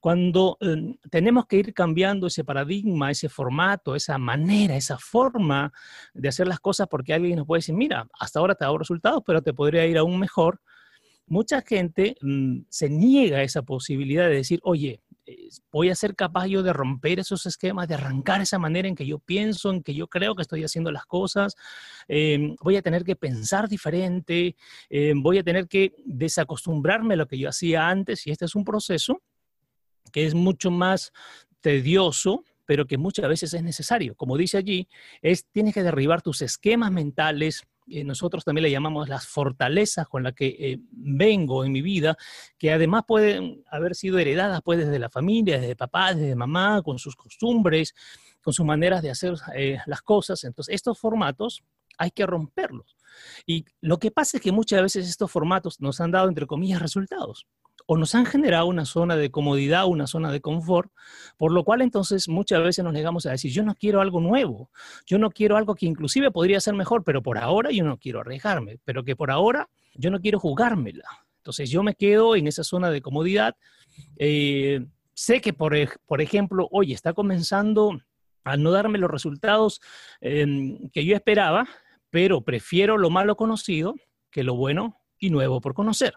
cuando 0.00 0.56
em, 0.60 0.96
tenemos 1.10 1.46
que 1.46 1.56
ir 1.56 1.74
cambiando 1.74 2.26
ese 2.26 2.42
paradigma, 2.42 3.10
ese 3.10 3.28
formato, 3.28 3.94
esa 3.94 4.16
manera, 4.16 4.74
esa 4.74 4.98
forma 4.98 5.72
de 6.14 6.28
hacer 6.28 6.48
las 6.48 6.60
cosas, 6.60 6.88
porque 6.88 7.12
alguien 7.12 7.36
nos 7.36 7.46
puede 7.46 7.58
decir, 7.58 7.74
mira, 7.74 8.08
hasta 8.18 8.38
ahora 8.38 8.54
te 8.54 8.64
ha 8.64 8.68
dado 8.68 8.78
resultados, 8.78 9.22
pero 9.26 9.42
te 9.42 9.52
podría 9.52 9.84
ir 9.84 9.98
aún 9.98 10.18
mejor. 10.18 10.60
Mucha 11.26 11.60
gente 11.60 12.16
mm, 12.22 12.60
se 12.70 12.88
niega 12.88 13.38
a 13.38 13.42
esa 13.42 13.62
posibilidad 13.62 14.26
de 14.26 14.36
decir, 14.36 14.60
oye, 14.62 15.02
voy 15.70 15.90
a 15.90 15.94
ser 15.94 16.14
capaz 16.14 16.46
yo 16.46 16.62
de 16.62 16.72
romper 16.72 17.20
esos 17.20 17.46
esquemas, 17.46 17.88
de 17.88 17.94
arrancar 17.94 18.40
esa 18.40 18.58
manera 18.58 18.88
en 18.88 18.94
que 18.94 19.06
yo 19.06 19.18
pienso, 19.18 19.70
en 19.70 19.82
que 19.82 19.94
yo 19.94 20.08
creo 20.08 20.34
que 20.34 20.42
estoy 20.42 20.64
haciendo 20.64 20.92
las 20.92 21.06
cosas, 21.06 21.54
em, 22.08 22.56
voy 22.62 22.76
a 22.76 22.82
tener 22.82 23.04
que 23.04 23.16
pensar 23.16 23.68
diferente, 23.68 24.56
em, 24.88 25.22
voy 25.22 25.38
a 25.38 25.42
tener 25.42 25.68
que 25.68 25.94
desacostumbrarme 26.04 27.14
a 27.14 27.16
lo 27.16 27.26
que 27.26 27.38
yo 27.38 27.48
hacía 27.48 27.88
antes 27.88 28.26
y 28.26 28.30
este 28.30 28.44
es 28.44 28.54
un 28.54 28.64
proceso 28.64 29.22
que 30.12 30.26
es 30.26 30.34
mucho 30.34 30.70
más 30.70 31.12
tedioso, 31.60 32.44
pero 32.66 32.86
que 32.86 32.98
muchas 32.98 33.28
veces 33.28 33.54
es 33.54 33.62
necesario. 33.62 34.14
Como 34.14 34.36
dice 34.36 34.58
allí, 34.58 34.88
es 35.22 35.46
tienes 35.50 35.74
que 35.74 35.82
derribar 35.82 36.22
tus 36.22 36.42
esquemas 36.42 36.92
mentales. 36.92 37.62
Eh, 37.86 38.04
nosotros 38.04 38.44
también 38.44 38.64
le 38.64 38.70
llamamos 38.70 39.08
las 39.08 39.26
fortalezas 39.26 40.08
con 40.08 40.22
las 40.22 40.34
que 40.34 40.46
eh, 40.58 40.78
vengo 40.90 41.64
en 41.64 41.72
mi 41.72 41.82
vida, 41.82 42.16
que 42.58 42.72
además 42.72 43.04
pueden 43.06 43.62
haber 43.70 43.94
sido 43.94 44.18
heredadas 44.18 44.60
pues 44.64 44.78
desde 44.78 44.98
la 44.98 45.10
familia, 45.10 45.58
desde 45.58 45.76
papá, 45.76 46.14
desde 46.14 46.34
mamá, 46.34 46.82
con 46.82 46.98
sus 46.98 47.16
costumbres, 47.16 47.94
con 48.42 48.52
sus 48.52 48.64
maneras 48.64 49.02
de 49.02 49.10
hacer 49.10 49.34
eh, 49.54 49.78
las 49.86 50.02
cosas. 50.02 50.44
Entonces, 50.44 50.74
estos 50.74 50.98
formatos 50.98 51.62
hay 51.98 52.10
que 52.10 52.26
romperlos. 52.26 52.96
Y 53.46 53.64
lo 53.80 53.98
que 53.98 54.10
pasa 54.10 54.38
es 54.38 54.42
que 54.42 54.50
muchas 54.50 54.82
veces 54.82 55.08
estos 55.08 55.30
formatos 55.30 55.80
nos 55.80 56.00
han 56.00 56.10
dado, 56.10 56.28
entre 56.28 56.46
comillas, 56.46 56.82
resultados 56.82 57.46
o 57.86 57.96
nos 57.96 58.14
han 58.14 58.24
generado 58.26 58.66
una 58.66 58.84
zona 58.84 59.16
de 59.16 59.30
comodidad, 59.30 59.86
una 59.86 60.06
zona 60.06 60.32
de 60.32 60.40
confort, 60.40 60.90
por 61.36 61.52
lo 61.52 61.64
cual 61.64 61.82
entonces 61.82 62.28
muchas 62.28 62.62
veces 62.62 62.84
nos 62.84 62.94
negamos 62.94 63.26
a 63.26 63.32
decir, 63.32 63.52
yo 63.52 63.62
no 63.62 63.74
quiero 63.74 64.00
algo 64.00 64.20
nuevo, 64.20 64.70
yo 65.06 65.18
no 65.18 65.30
quiero 65.30 65.56
algo 65.56 65.74
que 65.74 65.86
inclusive 65.86 66.30
podría 66.30 66.60
ser 66.60 66.74
mejor, 66.74 67.04
pero 67.04 67.22
por 67.22 67.38
ahora 67.38 67.70
yo 67.70 67.84
no 67.84 67.98
quiero 67.98 68.20
arriesgarme, 68.20 68.78
pero 68.84 69.04
que 69.04 69.16
por 69.16 69.30
ahora 69.30 69.68
yo 69.94 70.10
no 70.10 70.20
quiero 70.20 70.38
jugármela. 70.38 71.04
Entonces 71.38 71.68
yo 71.68 71.82
me 71.82 71.94
quedo 71.94 72.36
en 72.36 72.46
esa 72.46 72.64
zona 72.64 72.90
de 72.90 73.02
comodidad. 73.02 73.54
Eh, 74.16 74.86
sé 75.12 75.42
que, 75.42 75.52
por, 75.52 75.74
por 76.06 76.22
ejemplo, 76.22 76.68
hoy 76.70 76.94
está 76.94 77.12
comenzando 77.12 78.00
a 78.44 78.56
no 78.56 78.70
darme 78.70 78.98
los 78.98 79.10
resultados 79.10 79.80
em, 80.22 80.88
que 80.90 81.04
yo 81.04 81.14
esperaba, 81.14 81.68
pero 82.10 82.42
prefiero 82.42 82.96
lo 82.96 83.10
malo 83.10 83.36
conocido 83.36 83.94
que 84.30 84.42
lo 84.42 84.54
bueno 84.54 85.00
y 85.18 85.30
nuevo 85.30 85.60
por 85.60 85.74
conocer. 85.74 86.14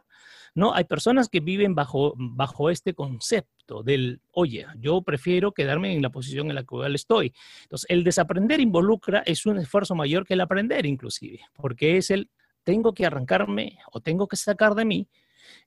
¿No? 0.57 0.73
Hay 0.73 0.85
personas 0.85 1.29
que 1.29 1.39
viven 1.39 1.75
bajo, 1.75 2.15
bajo 2.17 2.71
este 2.71 2.95
concepto. 2.95 3.83
del, 3.83 4.21
oye, 4.31 4.65
yo 4.79 5.03
prefiero 5.03 5.51
quedarme 5.51 5.93
en 5.93 6.01
la 6.01 6.09
posición 6.09 6.49
en 6.49 6.55
la 6.55 6.63
cual 6.63 6.95
estoy. 6.95 7.31
Entonces, 7.61 7.85
el 7.91 8.03
desaprender 8.03 8.59
involucra, 8.59 9.19
es 9.19 9.45
un 9.45 9.59
esfuerzo 9.59 9.93
mayor 9.93 10.25
que 10.25 10.33
el 10.33 10.41
aprender 10.41 10.87
inclusive, 10.87 11.41
porque 11.53 11.97
es 11.97 12.09
el, 12.09 12.31
tengo 12.63 12.93
que 12.95 13.05
arrancarme 13.05 13.77
o 13.91 14.01
tengo 14.01 14.27
que 14.27 14.35
sacar 14.35 14.73
de 14.73 14.85
mí 14.85 15.07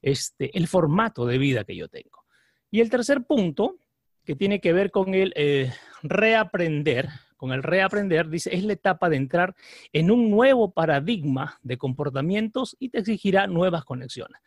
este, 0.02 0.56
el 0.58 0.66
formato 0.66 1.24
de 1.24 1.38
vida 1.38 1.62
que 1.62 1.76
yo 1.76 1.86
tengo. 1.86 2.24
Y 2.72 2.80
el 2.80 2.90
tercer 2.90 3.22
punto, 3.22 3.76
que 4.24 4.34
tiene 4.34 4.60
que 4.60 4.72
ver 4.72 4.90
con 4.90 5.14
el 5.14 5.32
eh, 5.36 5.72
reaprender, 6.02 7.10
con 7.40 7.52
el 7.52 7.62
reaprender, 7.62 8.28
dice, 8.28 8.54
es 8.54 8.64
la 8.64 8.74
etapa 8.74 9.08
de 9.08 9.16
entrar 9.16 9.56
en 9.94 10.10
un 10.10 10.30
nuevo 10.30 10.72
paradigma 10.72 11.58
de 11.62 11.78
comportamientos 11.78 12.76
y 12.78 12.90
te 12.90 12.98
exigirá 12.98 13.46
nuevas 13.46 13.86
conexiones. 13.86 14.42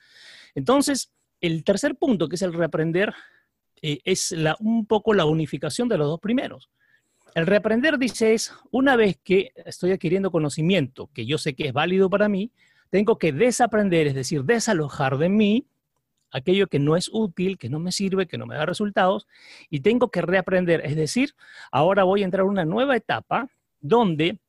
Entonces, 0.54 1.12
el 1.42 1.64
tercer 1.64 1.96
punto, 1.96 2.30
que 2.30 2.36
es 2.36 2.44
el 2.44 2.54
reaprender, 2.54 3.12
eh, 3.82 3.98
es 4.04 4.32
la, 4.34 4.56
un 4.60 4.86
poco 4.86 5.16
la 5.16 5.26
unificación 5.26 5.90
de 5.90 5.98
los 5.98 6.06
dos 6.06 6.20
primeros. 6.20 6.70
El 7.34 7.48
reaprender, 7.48 7.98
dice, 7.98 8.36
es 8.36 8.54
una 8.70 8.96
vez 8.96 9.18
que 9.24 9.54
estoy 9.66 9.92
adquiriendo 9.92 10.30
conocimiento 10.30 11.10
que 11.16 11.26
yo 11.26 11.40
sé 11.40 11.56
que 11.56 11.70
es 11.70 11.74
válido 11.74 12.12
para 12.12 12.30
mí, 12.30 12.52
tengo 12.92 13.18
que 13.18 13.32
desaprender, 13.32 14.06
es 14.06 14.14
decir, 14.14 14.44
desalojar 14.44 15.18
de 15.18 15.30
mí 15.30 15.66
aquello 16.34 16.68
que 16.68 16.80
no 16.80 16.98
es 16.98 17.10
útil, 17.14 17.58
que 17.58 17.70
no 17.70 17.80
me 17.80 17.92
sirve, 17.92 18.28
que 18.28 18.38
no 18.38 18.46
me 18.46 18.56
da 18.56 18.66
resultados, 18.66 19.28
y 19.70 19.80
tengo 19.80 20.10
que 20.10 20.22
reaprender. 20.22 20.82
Es 20.86 20.96
decir, 20.96 21.36
ahora 21.72 22.04
voy 22.04 22.24
a 22.24 22.26
entrar 22.26 22.42
a 22.42 22.50
una 22.50 22.66
nueva 22.66 22.98
etapa 22.98 23.48
donde 23.80 24.40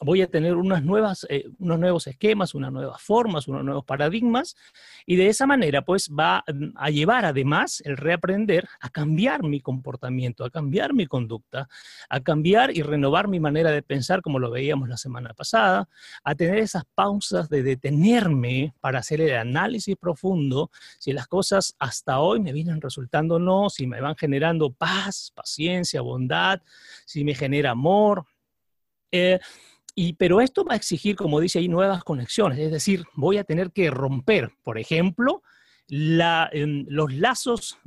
voy 0.00 0.22
a 0.22 0.26
tener 0.26 0.56
unas 0.56 0.82
nuevas, 0.82 1.26
eh, 1.30 1.48
unos 1.58 1.78
nuevos 1.78 2.06
esquemas, 2.06 2.54
unas 2.54 2.72
nuevas 2.72 3.00
formas, 3.00 3.48
unos 3.48 3.64
nuevos 3.64 3.84
paradigmas, 3.84 4.56
y 5.06 5.16
de 5.16 5.28
esa 5.28 5.46
manera, 5.46 5.82
pues, 5.82 6.10
va 6.10 6.44
a 6.74 6.90
llevar 6.90 7.24
además 7.24 7.82
el 7.84 7.96
reaprender 7.96 8.68
a 8.80 8.90
cambiar 8.90 9.42
mi 9.42 9.60
comportamiento, 9.60 10.44
a 10.44 10.50
cambiar 10.50 10.92
mi 10.92 11.06
conducta, 11.06 11.68
a 12.08 12.20
cambiar 12.20 12.76
y 12.76 12.82
renovar 12.82 13.28
mi 13.28 13.40
manera 13.40 13.70
de 13.70 13.82
pensar, 13.82 14.22
como 14.22 14.38
lo 14.38 14.50
veíamos 14.50 14.88
la 14.88 14.96
semana 14.96 15.32
pasada, 15.34 15.88
a 16.24 16.34
tener 16.34 16.58
esas 16.58 16.84
pausas 16.94 17.48
de 17.48 17.62
detenerme 17.62 18.74
para 18.80 18.98
hacer 18.98 19.20
el 19.20 19.36
análisis 19.36 19.96
profundo, 19.96 20.70
si 20.98 21.12
las 21.12 21.26
cosas 21.26 21.74
hasta 21.78 22.20
hoy 22.20 22.40
me 22.40 22.52
vienen 22.52 22.80
resultando 22.80 23.36
o 23.36 23.38
no, 23.38 23.70
si 23.70 23.86
me 23.86 24.00
van 24.00 24.16
generando 24.16 24.72
paz, 24.72 25.32
paciencia, 25.34 26.00
bondad, 26.00 26.60
si 27.04 27.24
me 27.24 27.34
genera 27.34 27.70
amor. 27.70 28.26
Eh, 29.10 29.38
pero 30.18 30.42
esto 30.42 30.64
va 30.64 30.74
a 30.74 30.76
exigir, 30.76 31.16
como 31.16 31.40
dice 31.40 31.58
ahí, 31.58 31.68
nuevas 31.68 32.04
conexiones. 32.04 32.58
Es 32.58 32.70
decir, 32.70 33.04
voy 33.14 33.38
a 33.38 33.44
tener 33.44 33.72
que 33.72 33.90
romper, 33.90 34.52
por 34.62 34.78
ejemplo, 34.78 35.42
em, 35.88 36.84
los 36.88 37.12
lazos 37.14 37.78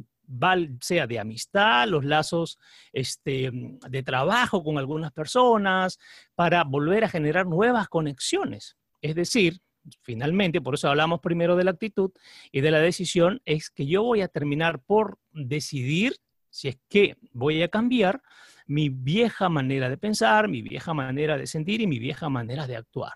sea 0.81 1.07
de 1.07 1.19
amistad, 1.19 1.87
los 1.87 2.05
lazos 2.05 2.59
este, 2.93 3.51
de 3.89 4.03
trabajo 4.03 4.63
con 4.63 4.77
algunas 4.77 5.11
personas, 5.11 5.99
para 6.35 6.63
volver 6.63 7.03
a 7.03 7.09
generar 7.09 7.45
nuevas 7.45 7.87
conexiones. 7.87 8.75
Es 9.01 9.15
decir, 9.15 9.61
finalmente, 10.01 10.61
por 10.61 10.75
eso 10.75 10.89
hablamos 10.89 11.19
primero 11.19 11.55
de 11.55 11.63
la 11.63 11.71
actitud 11.71 12.11
y 12.51 12.61
de 12.61 12.71
la 12.71 12.79
decisión, 12.79 13.41
es 13.45 13.69
que 13.69 13.85
yo 13.85 14.03
voy 14.03 14.21
a 14.21 14.27
terminar 14.27 14.79
por 14.79 15.17
decidir 15.31 16.15
si 16.49 16.69
es 16.69 16.77
que 16.89 17.17
voy 17.33 17.61
a 17.61 17.67
cambiar 17.67 18.21
mi 18.69 18.89
vieja 18.89 19.49
manera 19.49 19.89
de 19.89 19.97
pensar, 19.97 20.47
mi 20.47 20.61
vieja 20.61 20.93
manera 20.93 21.37
de 21.37 21.47
sentir 21.47 21.81
y 21.81 21.87
mi 21.87 21.97
vieja 21.97 22.29
manera 22.29 22.67
de 22.67 22.75
actuar. 22.75 23.13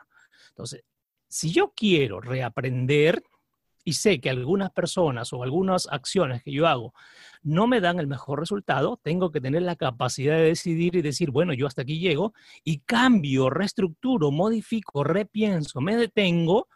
Entonces, 0.50 0.84
si 1.28 1.52
yo 1.52 1.74
quiero 1.76 2.20
reaprender 2.20 3.24
y 3.86 3.94
sé 3.94 4.20
que 4.20 4.32
algunas 4.32 4.72
personas 4.72 5.32
o 5.32 5.44
algunas 5.44 5.88
acciones 5.92 6.42
que 6.42 6.52
yo 6.52 6.68
hago 6.68 6.94
no 7.44 7.68
me 7.68 7.82
dan 7.82 8.00
el 8.00 8.08
mejor 8.08 8.39
resultado, 8.39 9.00
tengo 9.04 9.32
que 9.32 9.42
tener 9.42 9.62
la 9.62 9.76
capacidad 9.76 10.38
de 10.38 10.46
decidir 10.46 10.96
y 10.96 11.04
decir, 11.04 11.30
bueno, 11.30 11.54
yo 11.54 11.68
hasta 11.68 11.84
aquí 11.84 12.00
llego 12.00 12.34
y 12.63 12.80
cambio, 12.80 13.52
reestructuro, 13.52 14.32
modifico, 14.32 15.04
repienso, 15.04 15.82
me 15.82 15.96
detengo 15.96 16.68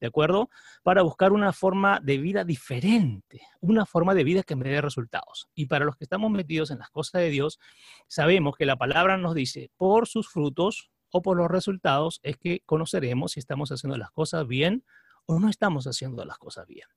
¿de 0.00 0.06
acuerdo? 0.06 0.50
Para 0.82 1.02
buscar 1.02 1.32
una 1.32 1.52
forma 1.52 2.00
de 2.00 2.18
vida 2.18 2.44
diferente, 2.44 3.42
una 3.60 3.86
forma 3.86 4.14
de 4.14 4.24
vida 4.24 4.42
que 4.42 4.56
me 4.56 4.68
dé 4.68 4.80
resultados. 4.80 5.48
Y 5.54 5.66
para 5.66 5.84
los 5.84 5.96
que 5.96 6.04
estamos 6.04 6.30
metidos 6.30 6.70
en 6.70 6.78
las 6.78 6.90
cosas 6.90 7.22
de 7.22 7.30
Dios, 7.30 7.58
sabemos 8.06 8.56
que 8.56 8.66
la 8.66 8.76
palabra 8.76 9.16
nos 9.16 9.34
dice, 9.34 9.70
por 9.76 10.06
sus 10.06 10.28
frutos 10.28 10.90
o 11.10 11.22
por 11.22 11.36
los 11.36 11.50
resultados 11.50 12.20
es 12.22 12.36
que 12.36 12.60
conoceremos 12.66 13.32
si 13.32 13.40
estamos 13.40 13.70
haciendo 13.70 13.96
las 13.96 14.10
cosas 14.10 14.46
bien 14.46 14.84
o 15.26 15.38
no 15.38 15.48
estamos 15.48 15.86
haciendo 15.86 16.24
las 16.24 16.38
cosas 16.38 16.66
bien. 16.66 16.88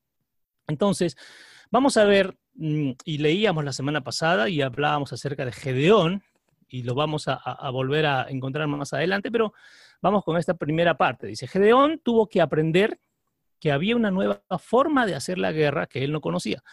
Entonces, 0.67 1.17
vamos 1.69 1.97
a 1.97 2.05
ver, 2.05 2.37
mm, 2.55 2.91
y 3.03 3.17
leíamos 3.17 3.63
la 3.65 3.73
semana 3.73 4.01
pasada 4.01 4.49
y 4.49 4.61
hablábamos 4.61 5.11
acerca 5.11 5.45
de 5.45 5.51
Gedeón, 5.51 6.23
y 6.71 6.83
lo 6.83 6.95
vamos 6.95 7.27
a, 7.27 7.69
volver 7.69 8.05
a 8.05 8.27
encontrar 8.29 8.65
más 8.67 8.93
adelante, 8.93 9.29
pero 9.29 9.53
Vamos 10.01 10.23
con 10.23 10.37
esta 10.37 10.55
primera 10.55 10.97
parte. 10.97 11.27
Dice, 11.27 11.47
Gedeón 11.47 11.99
tuvo 12.03 12.27
que 12.27 12.41
aprender 12.41 12.99
que 13.59 13.71
había 13.71 13.95
una 13.95 14.09
nueva 14.09 14.41
forma 14.59 15.05
de 15.05 15.13
hacer 15.13 15.37
la 15.37 15.51
guerra 15.51 15.85
que 15.85 16.03
él 16.03 16.11
no 16.11 16.19
conocía. 16.19 16.63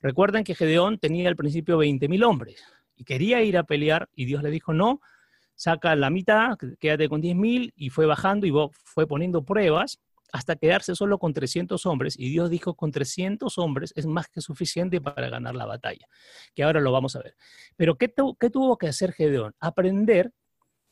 Recuerden 0.00 0.44
que 0.44 0.54
Gedeón 0.54 0.98
tenía 0.98 1.28
al 1.28 1.36
principio 1.36 1.78
20.000 1.78 2.24
hombres 2.24 2.64
y 2.96 3.04
quería 3.04 3.42
ir 3.42 3.58
a 3.58 3.64
pelear 3.64 4.08
y 4.14 4.24
Dios 4.24 4.42
le 4.42 4.50
dijo, 4.50 4.72
no, 4.72 5.00
saca 5.54 5.94
la 5.94 6.08
mitad, 6.08 6.56
quédate 6.80 7.08
con 7.08 7.20
10.000 7.20 7.72
y 7.76 7.90
fue 7.90 8.06
bajando 8.06 8.46
y 8.46 8.52
fue 8.72 9.06
poniendo 9.06 9.44
pruebas 9.44 10.00
hasta 10.32 10.56
quedarse 10.56 10.94
solo 10.94 11.18
con 11.18 11.32
300 11.32 11.84
hombres 11.86 12.14
y 12.18 12.30
Dios 12.30 12.50
dijo 12.50 12.74
con 12.74 12.90
300 12.90 13.58
hombres 13.58 13.92
es 13.96 14.06
más 14.06 14.28
que 14.28 14.40
suficiente 14.40 15.00
para 15.00 15.28
ganar 15.28 15.54
la 15.54 15.66
batalla, 15.66 16.06
que 16.54 16.62
ahora 16.62 16.80
lo 16.80 16.92
vamos 16.92 17.16
a 17.16 17.22
ver. 17.22 17.34
Pero 17.76 17.96
¿qué, 17.96 18.12
qué 18.40 18.50
tuvo 18.50 18.78
que 18.78 18.88
hacer 18.88 19.12
Gedeón? 19.12 19.54
Aprender 19.60 20.32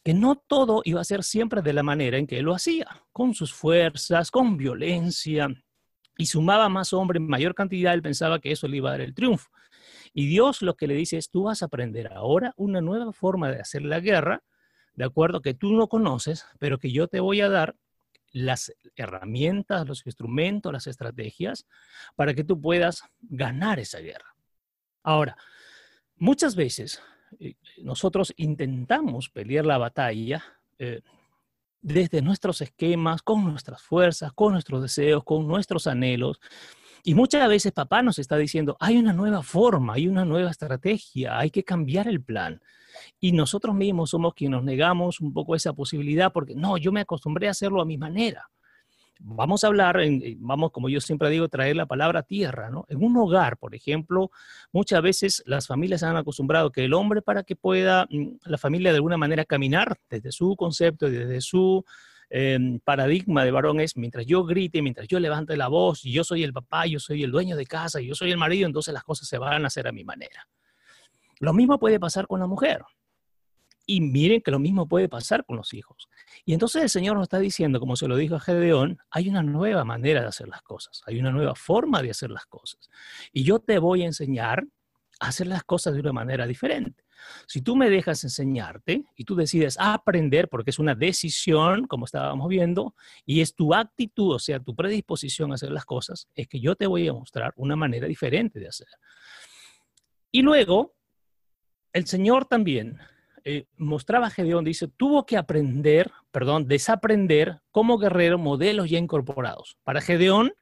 que 0.07 0.15
no 0.15 0.37
todo 0.37 0.83
iba 0.85 1.01
a 1.01 1.05
ser 1.05 1.25
siempre 1.25 1.63
de 1.63 1.73
la 1.73 1.83
manera 1.83 2.17
en 2.17 2.29
que 2.29 2.39
él 2.39 2.45
lo 2.45 2.55
hacía, 2.55 2.87
con 3.11 3.35
sus 3.35 3.53
fuerzas, 3.53 4.31
con 4.31 4.57
violencia, 4.57 5.49
y 6.17 6.27
sumaba 6.27 6.69
más 6.69 6.93
hombres 6.93 7.21
mayor 7.21 7.57
cantidad, 7.57 7.93
él 7.93 8.03
pensaba 8.03 8.39
que 8.39 8.53
eso 8.53 8.69
le 8.69 8.77
iba 8.77 8.91
a 8.91 8.93
dar 8.93 9.01
el 9.01 9.17
triunfo. 9.17 9.51
Y 10.15 10.29
Dios 10.29 10.63
lo 10.63 10.77
que 10.77 10.87
le 10.87 10.95
dice 10.95 11.17
es, 11.17 11.29
tú 11.29 11.43
vas 11.43 11.61
a 11.61 11.65
aprender 11.65 12.13
ahora 12.13 12.55
una 12.57 12.81
nueva 12.81 13.13
forma 13.13 13.51
de 13.51 13.61
hacer 13.61 13.83
la 13.83 13.99
guerra, 13.99 14.45
de 14.95 15.05
acuerdo 15.05 15.43
que 15.43 15.55
tú 15.55 15.73
no 15.73 15.89
conoces, 15.89 16.47
pero 16.61 16.79
que 16.79 16.93
yo 16.93 17.09
te 17.09 17.19
voy 17.19 17.41
a 17.41 17.49
dar 17.49 17.75
las 18.31 18.73
herramientas, 18.95 19.89
los 19.89 20.07
instrumentos, 20.07 20.73
las 20.73 20.87
estrategias 20.87 21.67
para 22.15 22.33
que 22.33 22.45
tú 22.45 22.61
puedas 22.61 23.03
ganar 23.23 23.81
esa 23.81 23.99
guerra. 23.99 24.37
Ahora, 25.03 25.37
muchas 26.15 26.55
veces 26.55 27.03
nosotros 27.83 28.33
intentamos 28.37 29.29
pelear 29.29 29.67
la 29.67 29.79
batalla 29.79 30.45
eh, 30.79 31.01
desde 31.83 32.23
nuestros 32.23 32.61
esquemas, 32.61 33.23
con 33.23 33.45
nuestras 33.45 33.83
fuerzas, 33.83 34.33
con 34.33 34.53
nuestros 34.53 34.83
deseos, 34.83 35.23
con 35.25 35.47
nuestros 35.47 35.87
anhelos. 35.87 36.41
Y 37.05 37.15
muchas 37.15 37.49
veces 37.49 37.73
papá 37.73 38.03
nos 38.03 38.19
está 38.19 38.37
diciendo, 38.37 38.77
hay 38.81 38.97
una 38.97 39.13
nueva 39.13 39.43
forma, 39.43 39.95
hay 39.95 40.09
una 40.09 40.25
nueva 40.25 40.51
estrategia, 40.51 41.39
hay 41.39 41.51
que 41.51 41.63
cambiar 41.63 42.09
el 42.09 42.23
plan. 42.23 42.61
Y 43.21 43.33
nosotros 43.33 43.75
mismos 43.75 44.11
somos 44.11 44.35
quienes 44.35 44.57
nos 44.57 44.65
negamos 44.65 45.21
un 45.21 45.33
poco 45.33 45.55
esa 45.55 45.73
posibilidad 45.73 46.33
porque 46.33 46.55
no, 46.57 46.77
yo 46.79 46.91
me 46.91 47.03
acostumbré 47.03 47.47
a 47.47 47.53
hacerlo 47.53 47.81
a 47.81 47.85
mi 47.85 47.99
manera 47.99 48.51
vamos 49.21 49.65
a 49.65 49.69
hablar, 49.69 50.01
en, 50.01 50.37
vamos, 50.41 50.73
como 50.73 50.89
yo 50.89 51.01
siempre 51.01 51.31
digo, 51.31 51.49
traer 51.49 51.77
la 51.77 51.87
palabra 51.87 52.23
tierra, 52.23 52.71
¿no? 52.71 52.85
En 52.89 53.03
un 53.03 53.17
hogar, 53.17 53.57
por 53.57 53.75
ejemplo, 53.75 54.31
muchas 54.73 55.03
veces 55.03 55.43
las 55.47 55.67
familias 55.67 56.03
han 56.03 56.17
acostumbrado 56.17 56.71
que 56.71 56.85
el 56.85 56.95
hombre 56.95 57.23
para 57.23 57.43
que 57.43 57.57
pueda, 57.57 58.07
mm, 58.11 58.39
la 58.45 58.59
familia 58.59 58.93
de 58.93 58.97
alguna 58.97 59.17
manera 59.17 59.45
caminar 59.45 59.99
desde 60.11 60.33
su 60.33 60.57
concepto, 60.57 61.11
desde 61.11 61.41
su 61.41 61.85
em, 62.29 62.81
paradigma 62.81 63.45
de 63.45 63.53
varón 63.53 63.79
es, 63.79 63.97
mientras 63.97 64.27
yo 64.27 64.45
grite, 64.45 64.83
mientras 64.83 65.07
yo 65.07 65.21
levante 65.21 65.57
la 65.57 65.69
voz, 65.69 66.03
yo 66.03 66.25
soy 66.25 66.43
el 66.43 66.53
papá, 66.53 66.85
yo 66.87 66.99
soy 66.99 67.23
el 67.23 67.31
dueño 67.31 67.57
de 67.57 67.67
casa, 67.67 68.01
yo 68.01 68.17
soy 68.17 68.33
el 68.33 68.37
marido, 68.37 68.67
entonces 68.67 68.93
las 68.93 69.05
cosas 69.05 69.29
se 69.29 69.39
van 69.39 69.63
a 69.63 69.69
hacer 69.69 69.87
a 69.87 69.93
mi 69.93 70.03
manera. 70.03 70.49
Lo 71.39 71.53
mismo 71.53 71.79
puede 71.79 72.01
pasar 72.01 72.27
con 72.27 72.41
la 72.41 72.49
mujer. 72.49 72.83
Y 73.87 74.01
miren 74.01 74.43
que 74.43 74.51
lo 74.51 74.59
mismo 74.59 74.89
puede 74.89 75.09
pasar 75.09 75.45
con 75.47 75.57
los 75.57 75.73
hijos. 75.73 76.09
Y 76.45 76.53
entonces 76.53 76.83
el 76.83 76.91
Señor 76.91 77.17
nos 77.17 77.25
está 77.25 77.39
diciendo, 77.39 77.79
como 77.79 77.95
se 77.95 78.09
lo 78.09 78.17
dijo 78.17 78.35
a 78.35 78.41
Gedeón, 78.41 78.99
hay 79.11 79.29
una 79.29 79.43
nueva 79.43 79.85
manera 79.85 80.21
de 80.21 80.27
hacer 80.27 80.49
las 80.49 80.63
cosas, 80.63 81.03
hay 81.07 81.21
una 81.21 81.31
nueva 81.31 81.55
forma 81.55 82.03
de 82.03 82.11
hacer 82.11 82.31
las 82.31 82.47
cosas. 82.47 82.91
Y 83.33 83.45
yo 83.45 83.61
te 83.61 83.79
voy 83.79 84.03
a 84.03 84.07
enseñar 84.07 84.67
a 85.21 85.29
hacer 85.29 85.47
las 85.47 85.63
cosas 85.63 85.95
de 85.95 86.01
una 86.01 86.13
manera 86.13 86.47
diferente. 86.47 87.07
Si 87.47 87.63
tú 87.63 87.77
me 87.77 87.91
dejas 87.91 88.23
enseñarte 88.25 89.05
y 89.17 89.25
tú 89.25 89.35
decides 89.35 89.77
aprender, 89.81 90.49
porque 90.49 90.71
es 90.71 90.79
una 90.79 90.95
decisión, 90.95 91.87
como 91.87 92.05
estábamos 92.05 92.49
viendo, 92.49 92.95
y 93.25 93.41
es 93.41 93.55
tu 93.55 93.75
actitud, 93.75 94.35
o 94.35 94.39
sea, 94.39 94.61
tu 94.61 94.75
predisposición 94.75 95.53
a 95.53 95.55
hacer 95.55 95.71
las 95.71 95.85
cosas, 95.85 96.29
es 96.35 96.49
que 96.49 96.61
yo 96.61 96.77
te 96.77 96.87
voy 96.87 97.09
a 97.09 97.13
mostrar 97.13 97.53
una 97.57 97.77
manera 97.77 98.07
diferente 98.07 98.61
de 98.61 98.69
hacer. 98.69 98.89
Y 100.31 100.43
luego, 100.43 100.95
el 101.93 102.07
Señor 102.07 102.45
también 102.45 102.99
eh, 103.49 103.67
mostraba 103.77 104.29
Gedeón, 104.29 104.65
dice, 104.65 104.89
tuvo 104.89 105.25
que 105.25 105.37
aprender, 105.37 106.11
perdón, 106.33 106.67
desaprender 106.67 107.61
como 107.71 107.97
guerrero 107.97 108.39
modelos 108.39 108.91
ya 108.91 108.99
incorporados. 108.99 109.77
Para 109.85 110.01
Gedeón, 110.01 110.53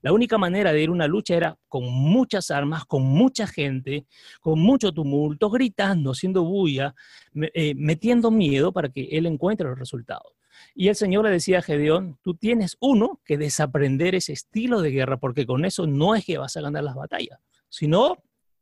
La 0.00 0.12
única 0.12 0.38
manera 0.38 0.72
de 0.72 0.82
ir 0.82 0.88
a 0.90 0.92
una 0.92 1.08
lucha 1.08 1.34
era 1.34 1.58
con 1.68 1.84
muchas 1.84 2.50
armas, 2.50 2.84
con 2.84 3.02
mucha 3.02 3.46
gente, 3.46 4.06
con 4.40 4.60
mucho 4.60 4.92
tumulto, 4.92 5.50
gritando, 5.50 6.12
haciendo 6.12 6.44
bulla, 6.44 6.94
eh, 7.34 7.74
metiendo 7.74 8.30
miedo 8.30 8.72
para 8.72 8.88
que 8.90 9.08
él 9.10 9.26
encuentre 9.26 9.68
los 9.68 9.78
resultados. 9.78 10.32
Y 10.74 10.88
el 10.88 10.94
Señor 10.94 11.24
le 11.24 11.30
decía 11.30 11.58
a 11.58 11.62
Gedeón, 11.62 12.18
tú 12.22 12.34
tienes 12.34 12.76
uno 12.80 13.20
que 13.24 13.38
desaprender 13.38 14.14
ese 14.14 14.32
estilo 14.32 14.80
de 14.82 14.90
guerra, 14.90 15.16
porque 15.18 15.46
con 15.46 15.64
eso 15.64 15.86
no 15.86 16.14
es 16.14 16.24
que 16.24 16.38
vas 16.38 16.56
a 16.56 16.60
ganar 16.60 16.84
las 16.84 16.94
batallas, 16.94 17.40
sino 17.68 18.18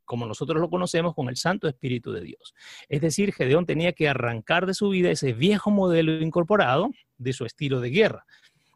como 0.06 0.24
nosotros 0.24 0.60
lo 0.60 0.70
conocemos, 0.70 1.14
con 1.14 1.28
el 1.28 1.36
Santo 1.36 1.68
Espíritu 1.68 2.12
de 2.12 2.22
Dios. 2.22 2.54
Es 2.88 3.02
decir, 3.02 3.34
Gedeón 3.34 3.66
tenía 3.66 3.92
que 3.92 4.08
arrancar 4.08 4.64
de 4.64 4.72
su 4.72 4.88
vida 4.88 5.10
ese 5.10 5.34
viejo 5.34 5.70
modelo 5.70 6.22
incorporado 6.22 6.90
de 7.18 7.32
su 7.34 7.44
estilo 7.44 7.80
de 7.80 7.90
guerra, 7.90 8.24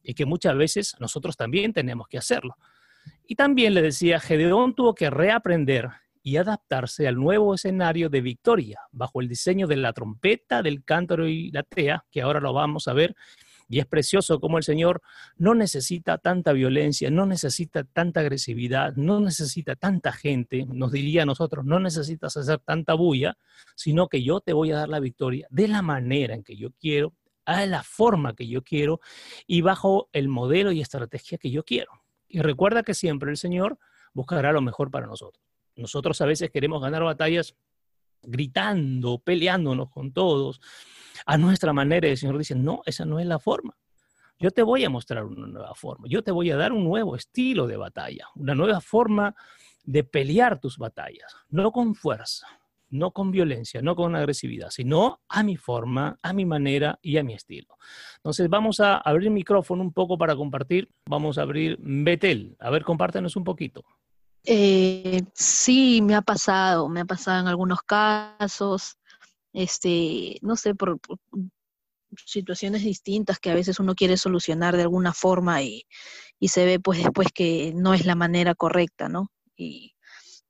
y 0.03 0.15
que 0.15 0.27
muchas 0.27 0.57
veces 0.57 0.97
nosotros 0.99 1.37
también 1.37 1.73
tenemos 1.73 2.09
que 2.09 2.19
hacerlo. 2.19 2.57
Y 3.27 3.37
también 3.37 3.75
le 3.75 3.83
decía, 3.83 4.21
Gedeón 4.21 4.75
tuvo 4.75 4.95
que 4.95 5.09
reaprender 5.09 5.89
y 6.23 6.37
adaptarse 6.37 7.09
al 7.09 7.17
nuevo 7.17 7.55
escenario 7.55 8.11
de 8.11 8.21
victoria, 8.21 8.81
bajo 8.93 9.21
el 9.21 9.29
diseño 9.29 9.67
de 9.67 9.77
la 9.77 9.93
trompeta, 9.93 10.63
del 10.63 10.85
cántaro 10.85 11.27
y 11.29 11.51
la 11.51 11.63
tea, 11.63 12.05
que 12.11 12.23
ahora 12.23 12.41
lo 12.41 12.53
vamos 12.53 12.89
a 12.89 12.93
ver. 12.93 13.15
Y 13.71 13.79
es 13.79 13.87
precioso 13.87 14.41
como 14.41 14.59
el 14.59 14.65
Señor 14.65 15.01
no 15.37 15.55
necesita 15.55 16.19
tanta 16.19 16.53
violencia, 16.53 17.09
no 17.09 17.25
necesita 17.25 17.85
tanta 17.85 18.19
agresividad, 18.19 18.97
no 18.97 19.21
necesita 19.21 19.77
tanta 19.77 20.11
gente, 20.11 20.67
nos 20.67 20.91
diría 20.91 21.23
a 21.23 21.27
nosotros, 21.27 21.65
no 21.65 21.79
necesitas 21.79 22.37
hacer 22.37 22.59
tanta 22.59 22.95
bulla, 22.95 23.39
sino 23.77 24.09
que 24.09 24.25
yo 24.25 24.41
te 24.41 24.53
voy 24.53 24.73
a 24.73 24.77
dar 24.79 24.89
la 24.89 24.99
victoria 24.99 25.47
de 25.51 25.69
la 25.69 25.83
manera 25.83 26.35
en 26.35 26.43
que 26.43 26.57
yo 26.57 26.73
quiero, 26.81 27.15
a 27.45 27.65
la 27.67 27.85
forma 27.85 28.35
que 28.35 28.49
yo 28.49 28.63
quiero 28.63 29.01
y 29.47 29.61
bajo 29.61 30.09
el 30.13 30.29
modelo 30.29 30.73
y 30.73 30.81
estrategia 30.81 31.39
que 31.39 31.53
yo 31.53 31.65
quiero. 31.65 31.93
Y 32.27 32.41
recuerda 32.41 32.83
que 32.83 32.95
siempre 32.95 33.31
el 33.31 33.37
Señor 33.37 33.79
buscará 34.13 34.51
lo 34.51 34.63
mejor 34.63 34.91
para 34.91 35.07
nosotros. 35.07 35.45
Nosotros 35.77 36.21
a 36.21 36.27
veces 36.27 36.51
queremos 36.51 36.83
ganar 36.83 37.05
batallas 37.05 37.55
gritando, 38.23 39.19
peleándonos 39.19 39.91
con 39.91 40.13
todos, 40.13 40.61
a 41.27 41.39
nuestra 41.39 41.73
manera. 41.73 42.09
Y 42.09 42.13
el 42.13 42.17
Señor 42.17 42.39
dice, 42.39 42.55
no, 42.55 42.83
esa 42.87 43.05
no 43.05 43.19
es 43.19 43.27
la 43.27 43.39
forma. 43.39 43.77
Yo 44.39 44.51
te 44.51 44.63
voy 44.63 44.85
a 44.85 44.91
mostrar 44.91 45.25
una 45.25 45.47
nueva 45.47 45.75
forma. 45.75 46.07
Yo 46.09 46.25
te 46.25 46.31
voy 46.31 46.51
a 46.51 46.57
dar 46.57 46.73
un 46.73 46.85
nuevo 46.85 47.15
estilo 47.15 47.67
de 47.67 47.77
batalla, 47.77 48.27
una 48.35 48.55
nueva 48.55 48.81
forma 48.81 49.35
de 49.85 50.03
pelear 50.05 50.61
tus 50.61 50.79
batallas, 50.79 51.35
no 51.49 51.73
con 51.73 51.95
fuerza, 51.95 52.47
no 52.91 53.13
con 53.13 53.31
violencia, 53.31 53.83
no 53.83 53.95
con 53.95 54.17
agresividad, 54.17 54.71
sino 54.71 55.21
a 55.29 55.43
mi 55.43 55.57
forma, 55.57 56.19
a 56.23 56.33
mi 56.33 56.45
manera 56.45 56.99
y 57.03 57.19
a 57.19 57.23
mi 57.23 57.35
estilo. 57.35 57.77
Entonces 58.17 58.49
vamos 58.49 58.81
a 58.81 58.97
abrir 58.97 59.29
el 59.29 59.35
micrófono 59.35 59.83
un 59.83 59.93
poco 59.93 60.19
para 60.19 60.35
compartir. 60.37 60.91
Vamos 61.07 61.39
a 61.39 61.43
abrir 61.43 61.77
Betel. 61.81 62.57
A 62.61 62.71
ver, 62.71 62.83
compártenos 62.85 63.37
un 63.37 63.45
poquito. 63.45 63.85
Eh, 64.45 65.23
sí, 65.35 66.01
me 66.03 66.15
ha 66.15 66.23
pasado, 66.23 66.89
me 66.89 67.01
ha 67.01 67.05
pasado 67.05 67.41
en 67.41 67.47
algunos 67.47 67.83
casos, 67.83 68.97
este, 69.53 70.39
no 70.43 70.57
sé, 70.57 70.75
por, 70.75 70.99
situaciones 72.27 72.83
distintas 72.83 73.39
que 73.39 73.51
a 73.51 73.55
veces 73.55 73.79
uno 73.81 73.95
quiere 73.95 74.17
solucionar 74.17 74.77
de 74.77 74.83
alguna 74.83 75.13
forma 75.13 75.63
y, 75.63 75.85
y, 76.39 76.49
se 76.49 76.65
ve 76.65 76.81
pues 76.81 76.99
después 76.99 77.29
que 77.33 77.73
no 77.75 77.95
es 77.95 78.05
la 78.07 78.15
manera 78.15 78.55
correcta, 78.55 79.09
¿no? 79.09 79.31
Y, 79.57 79.95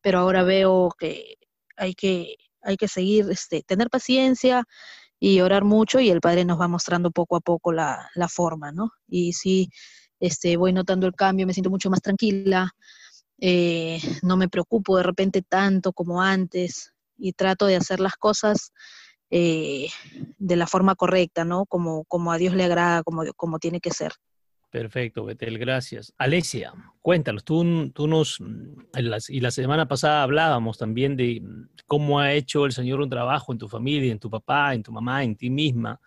pero 0.01 0.21
ahora 0.21 0.43
veo 0.43 0.91
que 0.99 1.37
hay 1.77 1.95
que, 1.95 2.37
hay 2.63 2.77
que 2.77 2.89
seguir, 2.89 3.27
este, 3.31 3.63
tener 3.63 3.91
paciencia 3.91 4.65
y 5.19 5.41
orar 5.41 5.65
mucho 5.65 6.01
y 6.01 6.11
el 6.11 6.21
Padre 6.21 6.45
nos 6.45 6.61
va 6.61 6.69
mostrando 6.69 7.11
poco 7.11 7.37
a 7.37 7.41
poco 7.41 7.73
la, 7.73 8.09
la 8.15 8.29
forma, 8.29 8.73
¿no? 8.73 8.91
Y 9.09 9.35
sí, 9.35 9.71
este, 10.21 10.57
voy 10.57 10.73
notando 10.73 11.07
el 11.07 11.15
cambio, 11.15 11.47
me 11.47 11.53
siento 11.53 11.71
mucho 11.71 11.91
más 11.91 12.01
tranquila, 12.03 12.71
eh, 13.39 14.01
no 14.23 14.37
me 14.37 14.49
preocupo 14.49 14.97
de 14.97 15.03
repente 15.03 15.43
tanto 15.43 15.93
como 15.93 16.21
antes 16.23 16.93
y 17.21 17.33
trato 17.33 17.67
de 17.67 17.77
hacer 17.77 18.01
las 18.01 18.17
cosas 18.17 18.73
eh, 19.31 19.89
de 20.39 20.57
la 20.57 20.67
forma 20.67 20.95
correcta, 20.95 21.45
¿no? 21.45 21.67
Como, 21.67 22.05
como 22.05 22.33
a 22.33 22.39
Dios 22.39 22.55
le 22.55 22.65
agrada, 22.65 23.03
como, 23.03 23.23
como 23.37 23.59
tiene 23.59 23.81
que 23.81 23.91
ser. 23.91 24.13
Perfecto, 24.71 25.25
Betel, 25.25 25.59
gracias. 25.59 26.13
Alesia, 26.17 26.73
cuéntanos, 27.03 27.45
tú, 27.45 27.91
tú 27.91 28.07
nos, 28.07 28.39
y 29.29 29.41
la 29.41 29.51
semana 29.51 29.89
pasada 29.89 30.23
hablábamos 30.23 30.79
también 30.79 31.17
de 31.17 31.43
cómo 31.87 32.21
ha 32.21 32.33
hecho 32.33 32.67
el 32.67 32.73
Señor 32.73 33.01
un 33.01 33.11
trabajo 33.11 33.53
en 33.53 33.59
tu 33.59 33.69
familia, 33.69 34.13
en 34.13 34.21
tu 34.21 34.31
papá, 34.31 34.75
en 34.75 34.85
tu 34.85 34.93
mamá, 34.93 35.25
en 35.25 35.35
ti 35.35 35.51
misma. 35.51 36.01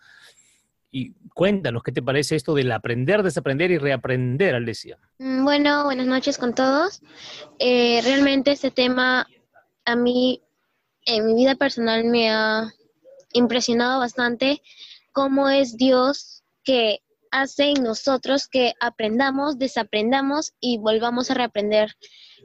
Y 0.90 1.12
cuéntanos, 1.34 1.82
¿qué 1.82 1.92
te 1.92 2.00
parece 2.00 2.36
esto 2.36 2.54
del 2.54 2.72
aprender, 2.72 3.22
desaprender 3.22 3.70
y 3.70 3.78
reaprender, 3.78 4.54
Alesia? 4.54 4.96
Mm, 5.18 5.44
bueno, 5.44 5.84
buenas 5.84 6.06
noches 6.06 6.38
con 6.38 6.54
todos. 6.54 7.02
Eh, 7.58 8.00
realmente 8.02 8.52
este 8.52 8.70
tema 8.70 9.26
a 9.84 9.96
mí, 9.96 10.40
en 11.06 11.26
mi 11.26 11.34
vida 11.34 11.54
personal, 11.54 12.04
me 12.04 12.30
ha 12.30 12.72
impresionado 13.32 13.98
bastante 13.98 14.62
cómo 15.12 15.48
es 15.48 15.76
Dios 15.76 16.42
que 16.64 17.00
hace 17.30 17.70
en 17.70 17.82
nosotros 17.82 18.48
que 18.48 18.74
aprendamos, 18.80 19.58
desaprendamos 19.58 20.52
y 20.60 20.78
volvamos 20.78 21.30
a 21.30 21.34
reaprender. 21.34 21.90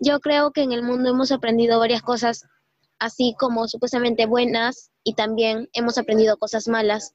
Yo 0.01 0.19
creo 0.19 0.51
que 0.51 0.61
en 0.61 0.71
el 0.71 0.83
mundo 0.83 1.09
hemos 1.09 1.31
aprendido 1.31 1.79
varias 1.79 2.01
cosas, 2.01 2.43
así 2.97 3.35
como 3.37 3.67
supuestamente 3.67 4.25
buenas, 4.25 4.91
y 5.03 5.13
también 5.13 5.69
hemos 5.73 5.97
aprendido 5.97 6.37
cosas 6.37 6.67
malas 6.67 7.13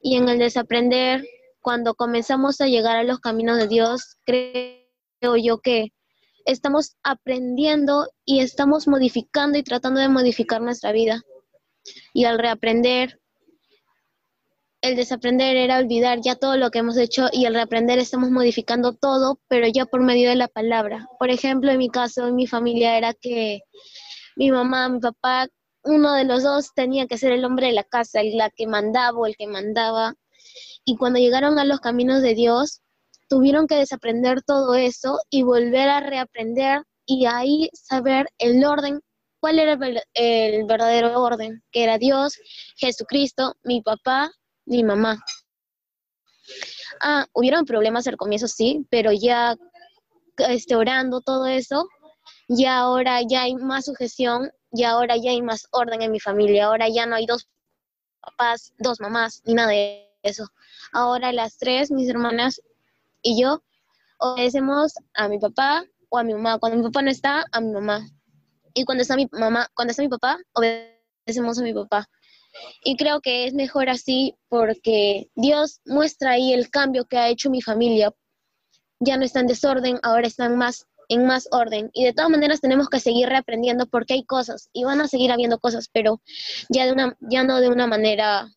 y 0.00 0.16
en 0.16 0.28
el 0.28 0.38
desaprender, 0.38 1.26
cuando 1.60 1.94
comenzamos 1.94 2.60
a 2.60 2.66
llegar 2.66 2.96
a 2.96 3.02
los 3.02 3.18
caminos 3.18 3.58
de 3.58 3.66
Dios, 3.66 4.18
creo 4.24 5.36
yo 5.36 5.58
que 5.58 5.92
estamos 6.46 6.96
aprendiendo 7.02 8.08
y 8.24 8.40
estamos 8.40 8.88
modificando 8.88 9.58
y 9.58 9.62
tratando 9.62 10.00
de 10.00 10.08
modificar 10.08 10.62
nuestra 10.62 10.92
vida. 10.92 11.22
Y 12.14 12.24
al 12.24 12.38
reaprender, 12.38 13.20
el 14.80 14.96
desaprender 14.96 15.56
era 15.56 15.78
olvidar 15.78 16.20
ya 16.22 16.36
todo 16.36 16.56
lo 16.56 16.70
que 16.70 16.78
hemos 16.78 16.96
hecho 16.96 17.28
y 17.32 17.44
al 17.44 17.54
reaprender 17.54 17.98
estamos 17.98 18.30
modificando 18.30 18.94
todo, 18.94 19.40
pero 19.48 19.66
ya 19.66 19.84
por 19.84 20.02
medio 20.02 20.30
de 20.30 20.36
la 20.36 20.48
palabra. 20.48 21.08
Por 21.18 21.30
ejemplo, 21.30 21.70
en 21.70 21.78
mi 21.78 21.90
caso, 21.90 22.28
en 22.28 22.36
mi 22.36 22.46
familia 22.46 22.96
era 22.96 23.12
que 23.12 23.60
mi 24.36 24.50
mamá, 24.50 24.88
mi 24.88 25.00
papá 25.00 25.48
uno 25.86 26.14
de 26.14 26.24
los 26.24 26.42
dos 26.42 26.72
tenía 26.74 27.06
que 27.06 27.18
ser 27.18 27.32
el 27.32 27.44
hombre 27.44 27.68
de 27.68 27.72
la 27.72 27.84
casa, 27.84 28.20
el 28.20 28.36
la 28.36 28.50
que 28.50 28.66
mandaba 28.66 29.18
o 29.18 29.26
el 29.26 29.36
que 29.36 29.46
mandaba. 29.46 30.14
Y 30.84 30.96
cuando 30.96 31.18
llegaron 31.18 31.58
a 31.58 31.64
los 31.64 31.80
caminos 31.80 32.22
de 32.22 32.34
Dios, 32.34 32.82
tuvieron 33.28 33.66
que 33.66 33.76
desaprender 33.76 34.42
todo 34.42 34.74
eso 34.74 35.18
y 35.30 35.42
volver 35.42 35.88
a 35.88 36.00
reaprender 36.00 36.82
y 37.06 37.26
ahí 37.26 37.70
saber 37.72 38.26
el 38.38 38.64
orden, 38.64 39.00
cuál 39.40 39.58
era 39.58 39.78
el, 40.14 40.64
verdadero 40.64 41.22
orden, 41.22 41.62
que 41.70 41.84
era 41.84 41.98
Dios, 41.98 42.34
Jesucristo, 42.76 43.54
mi 43.62 43.80
papá, 43.80 44.30
mi 44.64 44.82
mamá. 44.82 45.22
Ah, 47.00 47.26
hubieron 47.32 47.64
problemas 47.64 48.06
al 48.06 48.16
comienzo, 48.16 48.48
sí, 48.48 48.86
pero 48.90 49.12
ya 49.12 49.56
este, 50.38 50.76
orando 50.76 51.20
todo 51.20 51.46
eso, 51.46 51.88
ya 52.48 52.78
ahora 52.78 53.20
ya 53.22 53.42
hay 53.42 53.54
más 53.54 53.86
sujeción 53.86 54.50
y 54.72 54.84
ahora 54.84 55.16
ya 55.16 55.30
hay 55.30 55.42
más 55.42 55.66
orden 55.72 56.02
en 56.02 56.12
mi 56.12 56.20
familia. 56.20 56.66
Ahora 56.66 56.88
ya 56.88 57.06
no 57.06 57.16
hay 57.16 57.26
dos 57.26 57.48
papás, 58.20 58.72
dos 58.78 59.00
mamás, 59.00 59.42
ni 59.44 59.54
nada 59.54 59.70
de 59.70 60.08
eso. 60.22 60.48
Ahora 60.92 61.32
las 61.32 61.56
tres, 61.58 61.90
mis 61.90 62.08
hermanas 62.08 62.60
y 63.26 63.40
yo, 63.40 63.64
obedecemos 64.18 64.94
a 65.14 65.28
mi 65.28 65.40
papá 65.40 65.84
o 66.10 66.18
a 66.18 66.22
mi 66.22 66.32
mamá. 66.32 66.58
Cuando 66.60 66.78
mi 66.78 66.84
papá 66.84 67.02
no 67.02 67.10
está, 67.10 67.44
a 67.50 67.60
mi 67.60 67.72
mamá. 67.72 68.08
Y 68.72 68.84
cuando 68.84 69.02
está 69.02 69.16
mi 69.16 69.26
mamá, 69.32 69.66
cuando 69.74 69.90
está 69.90 70.02
mi 70.02 70.08
papá, 70.08 70.38
obedecemos 70.52 71.58
a 71.58 71.62
mi 71.62 71.74
papá. 71.74 72.08
Y 72.84 72.96
creo 72.96 73.20
que 73.20 73.46
es 73.46 73.52
mejor 73.52 73.88
así 73.90 74.36
porque 74.48 75.28
Dios 75.34 75.80
muestra 75.86 76.32
ahí 76.32 76.52
el 76.52 76.70
cambio 76.70 77.04
que 77.06 77.18
ha 77.18 77.28
hecho 77.28 77.50
mi 77.50 77.60
familia. 77.60 78.12
Ya 79.00 79.16
no 79.16 79.24
está 79.24 79.40
en 79.40 79.48
desorden, 79.48 79.98
ahora 80.04 80.28
están 80.28 80.56
más 80.56 80.86
en 81.08 81.26
más 81.26 81.48
orden. 81.50 81.90
Y 81.94 82.04
de 82.04 82.12
todas 82.12 82.30
maneras 82.30 82.60
tenemos 82.60 82.88
que 82.88 83.00
seguir 83.00 83.28
reaprendiendo 83.28 83.86
porque 83.86 84.14
hay 84.14 84.24
cosas 84.24 84.70
y 84.72 84.84
van 84.84 85.00
a 85.00 85.08
seguir 85.08 85.32
habiendo 85.32 85.58
cosas, 85.58 85.88
pero 85.92 86.20
ya, 86.68 86.86
de 86.86 86.92
una, 86.92 87.16
ya 87.20 87.42
no 87.42 87.60
de 87.60 87.68
una 87.70 87.88
manera, 87.88 88.48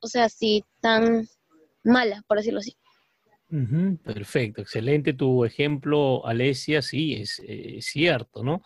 o 0.00 0.06
sea, 0.06 0.24
así 0.24 0.64
tan 0.80 1.28
mala, 1.82 2.22
por 2.28 2.38
decirlo 2.38 2.60
así. 2.60 2.76
Perfecto, 4.02 4.62
excelente 4.62 5.12
tu 5.12 5.44
ejemplo, 5.44 6.26
Alesia, 6.26 6.82
sí, 6.82 7.14
es, 7.14 7.40
cierto, 7.80 8.42
¿no? 8.42 8.62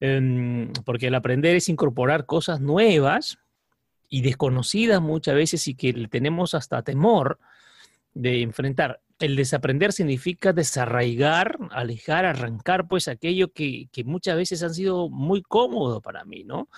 Em, 0.00 0.72
porque 0.84 1.08
el 1.08 1.14
aprender 1.14 1.56
es 1.56 1.68
incorporar 1.68 2.26
cosas 2.26 2.60
nuevas 2.60 3.38
y 4.08 4.22
desconocidas 4.22 5.00
muchas 5.00 5.34
veces 5.34 5.66
y 5.68 5.74
que 5.74 5.92
tenemos 6.08 6.54
hasta 6.54 6.82
temor 6.82 7.38
de 8.14 8.42
enfrentar 8.42 9.00
el 9.18 9.36
desaprender 9.36 9.92
significa 9.92 10.52
desarraigar, 10.52 11.58
alejar, 11.70 12.24
arrancar, 12.26 12.86
pues 12.86 13.08
aquello 13.08 13.52
que, 13.52 13.88
muchas 14.04 14.36
veces 14.36 14.62
han 14.62 14.74
sido 14.74 15.08
muy 15.08 15.42
cómodo 15.42 16.00
para 16.00 16.24
mí, 16.24 16.44
¿no? 16.44 16.68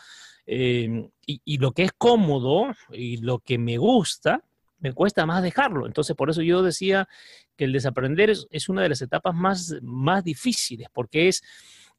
Em, 0.47 1.11
y, 1.27 1.59
lo 1.59 1.73
que 1.73 1.83
es 1.85 1.93
cómodo 1.93 2.69
y 2.91 3.19
lo 3.19 3.41
que 3.41 3.59
me 3.59 3.77
gusta 3.77 4.45
me 4.79 4.93
cuesta 4.93 5.27
más 5.27 5.43
dejarlo. 5.43 5.87
Entonces, 5.87 6.15
por 6.17 6.31
eso 6.31 6.43
yo 6.43 6.63
decía 6.63 7.09
que 7.57 7.65
el 7.65 7.73
desaprender 7.73 8.31
es, 8.31 8.47
es 8.51 8.69
una 8.69 8.83
de 8.83 8.89
las 8.91 9.03
etapas 9.03 9.35
más, 9.35 9.75
más 9.83 10.25
difíciles, 10.25 10.89
porque 10.93 11.29
es, 11.29 11.43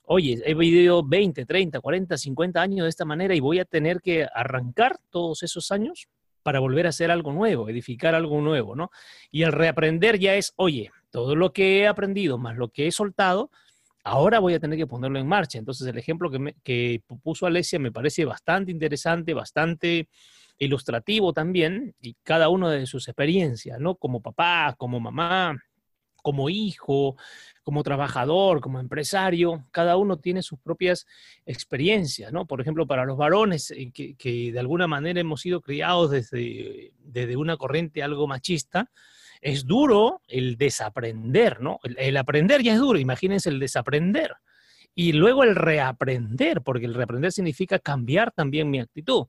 oye, 0.03 0.41
he 0.45 0.53
vivido 0.53 1.03
20, 1.03 1.45
30, 1.45 1.79
40, 1.79 2.17
50 2.17 2.61
años 2.61 2.85
de 2.85 2.89
esta 2.89 3.05
manera 3.05 3.35
y 3.35 3.39
voy 3.39 3.59
a 3.59 3.65
tener 3.65 4.01
que 4.01 4.27
arrancar 4.33 4.97
todos 5.09 5.43
esos 5.43 5.71
años 5.71 6.07
para 6.43 6.59
volver 6.59 6.85
a 6.85 6.89
hacer 6.89 7.11
algo 7.11 7.33
nuevo, 7.33 7.69
edificar 7.69 8.15
algo 8.15 8.41
nuevo, 8.41 8.75
¿no? 8.75 8.91
Y 9.29 9.43
el 9.43 9.51
reaprender 9.51 10.17
ya 10.19 10.35
es, 10.35 10.53
oye, 10.55 10.91
todo 11.11 11.35
lo 11.35 11.53
que 11.53 11.79
he 11.79 11.87
aprendido 11.87 12.37
más 12.37 12.57
lo 12.57 12.69
que 12.69 12.87
he 12.87 12.91
soltado, 12.91 13.51
ahora 14.03 14.39
voy 14.39 14.53
a 14.53 14.59
tener 14.59 14.77
que 14.77 14.87
ponerlo 14.87 15.19
en 15.19 15.27
marcha. 15.27 15.59
Entonces, 15.59 15.85
el 15.87 15.97
ejemplo 15.97 16.31
que, 16.31 16.39
me, 16.39 16.55
que 16.63 17.03
puso 17.21 17.45
Alesia 17.45 17.79
me 17.79 17.91
parece 17.91 18.25
bastante 18.25 18.71
interesante, 18.71 19.33
bastante 19.33 20.07
ilustrativo 20.59 21.33
también, 21.33 21.95
y 22.01 22.15
cada 22.23 22.49
uno 22.49 22.69
de 22.69 22.85
sus 22.85 23.07
experiencias, 23.07 23.79
¿no? 23.79 23.95
Como 23.95 24.21
papá, 24.21 24.75
como 24.77 24.99
mamá, 24.99 25.57
como 26.21 26.49
hijo, 26.49 27.15
como 27.63 27.83
trabajador, 27.83 28.61
como 28.61 28.79
empresario, 28.79 29.65
cada 29.71 29.97
uno 29.97 30.17
tiene 30.17 30.41
sus 30.41 30.59
propias 30.59 31.05
experiencias, 31.45 32.31
¿no? 32.31 32.45
Por 32.45 32.61
ejemplo, 32.61 32.85
para 32.87 33.05
los 33.05 33.17
varones 33.17 33.71
eh, 33.71 33.91
que, 33.91 34.51
de 34.51 34.59
alguna 34.59 34.87
manera 34.87 35.19
hemos 35.19 35.41
sido 35.41 35.61
criados 35.61 36.11
desde, 36.11 36.91
desde, 36.99 37.37
una 37.37 37.57
corriente 37.57 38.03
algo 38.03 38.27
machista, 38.27 38.91
es 39.41 39.65
duro 39.65 40.21
el 40.27 40.57
desaprender, 40.57 41.61
¿no? 41.61 41.79
el 41.83 42.17
aprender 42.17 42.61
ya 42.61 42.73
es 42.73 42.79
duro, 42.79 42.99
imagínense 42.99 43.49
el 43.49 43.59
desaprender. 43.59 44.33
Y 44.95 45.13
luego 45.13 45.45
el 45.45 45.55
reaprender, 45.55 46.61
porque 46.61 46.85
el 46.85 46.93
reaprender 46.93 47.31
significa 47.31 47.79
cambiar 47.79 48.31
también 48.31 48.69
mi 48.69 48.81
actitud. 48.81 49.27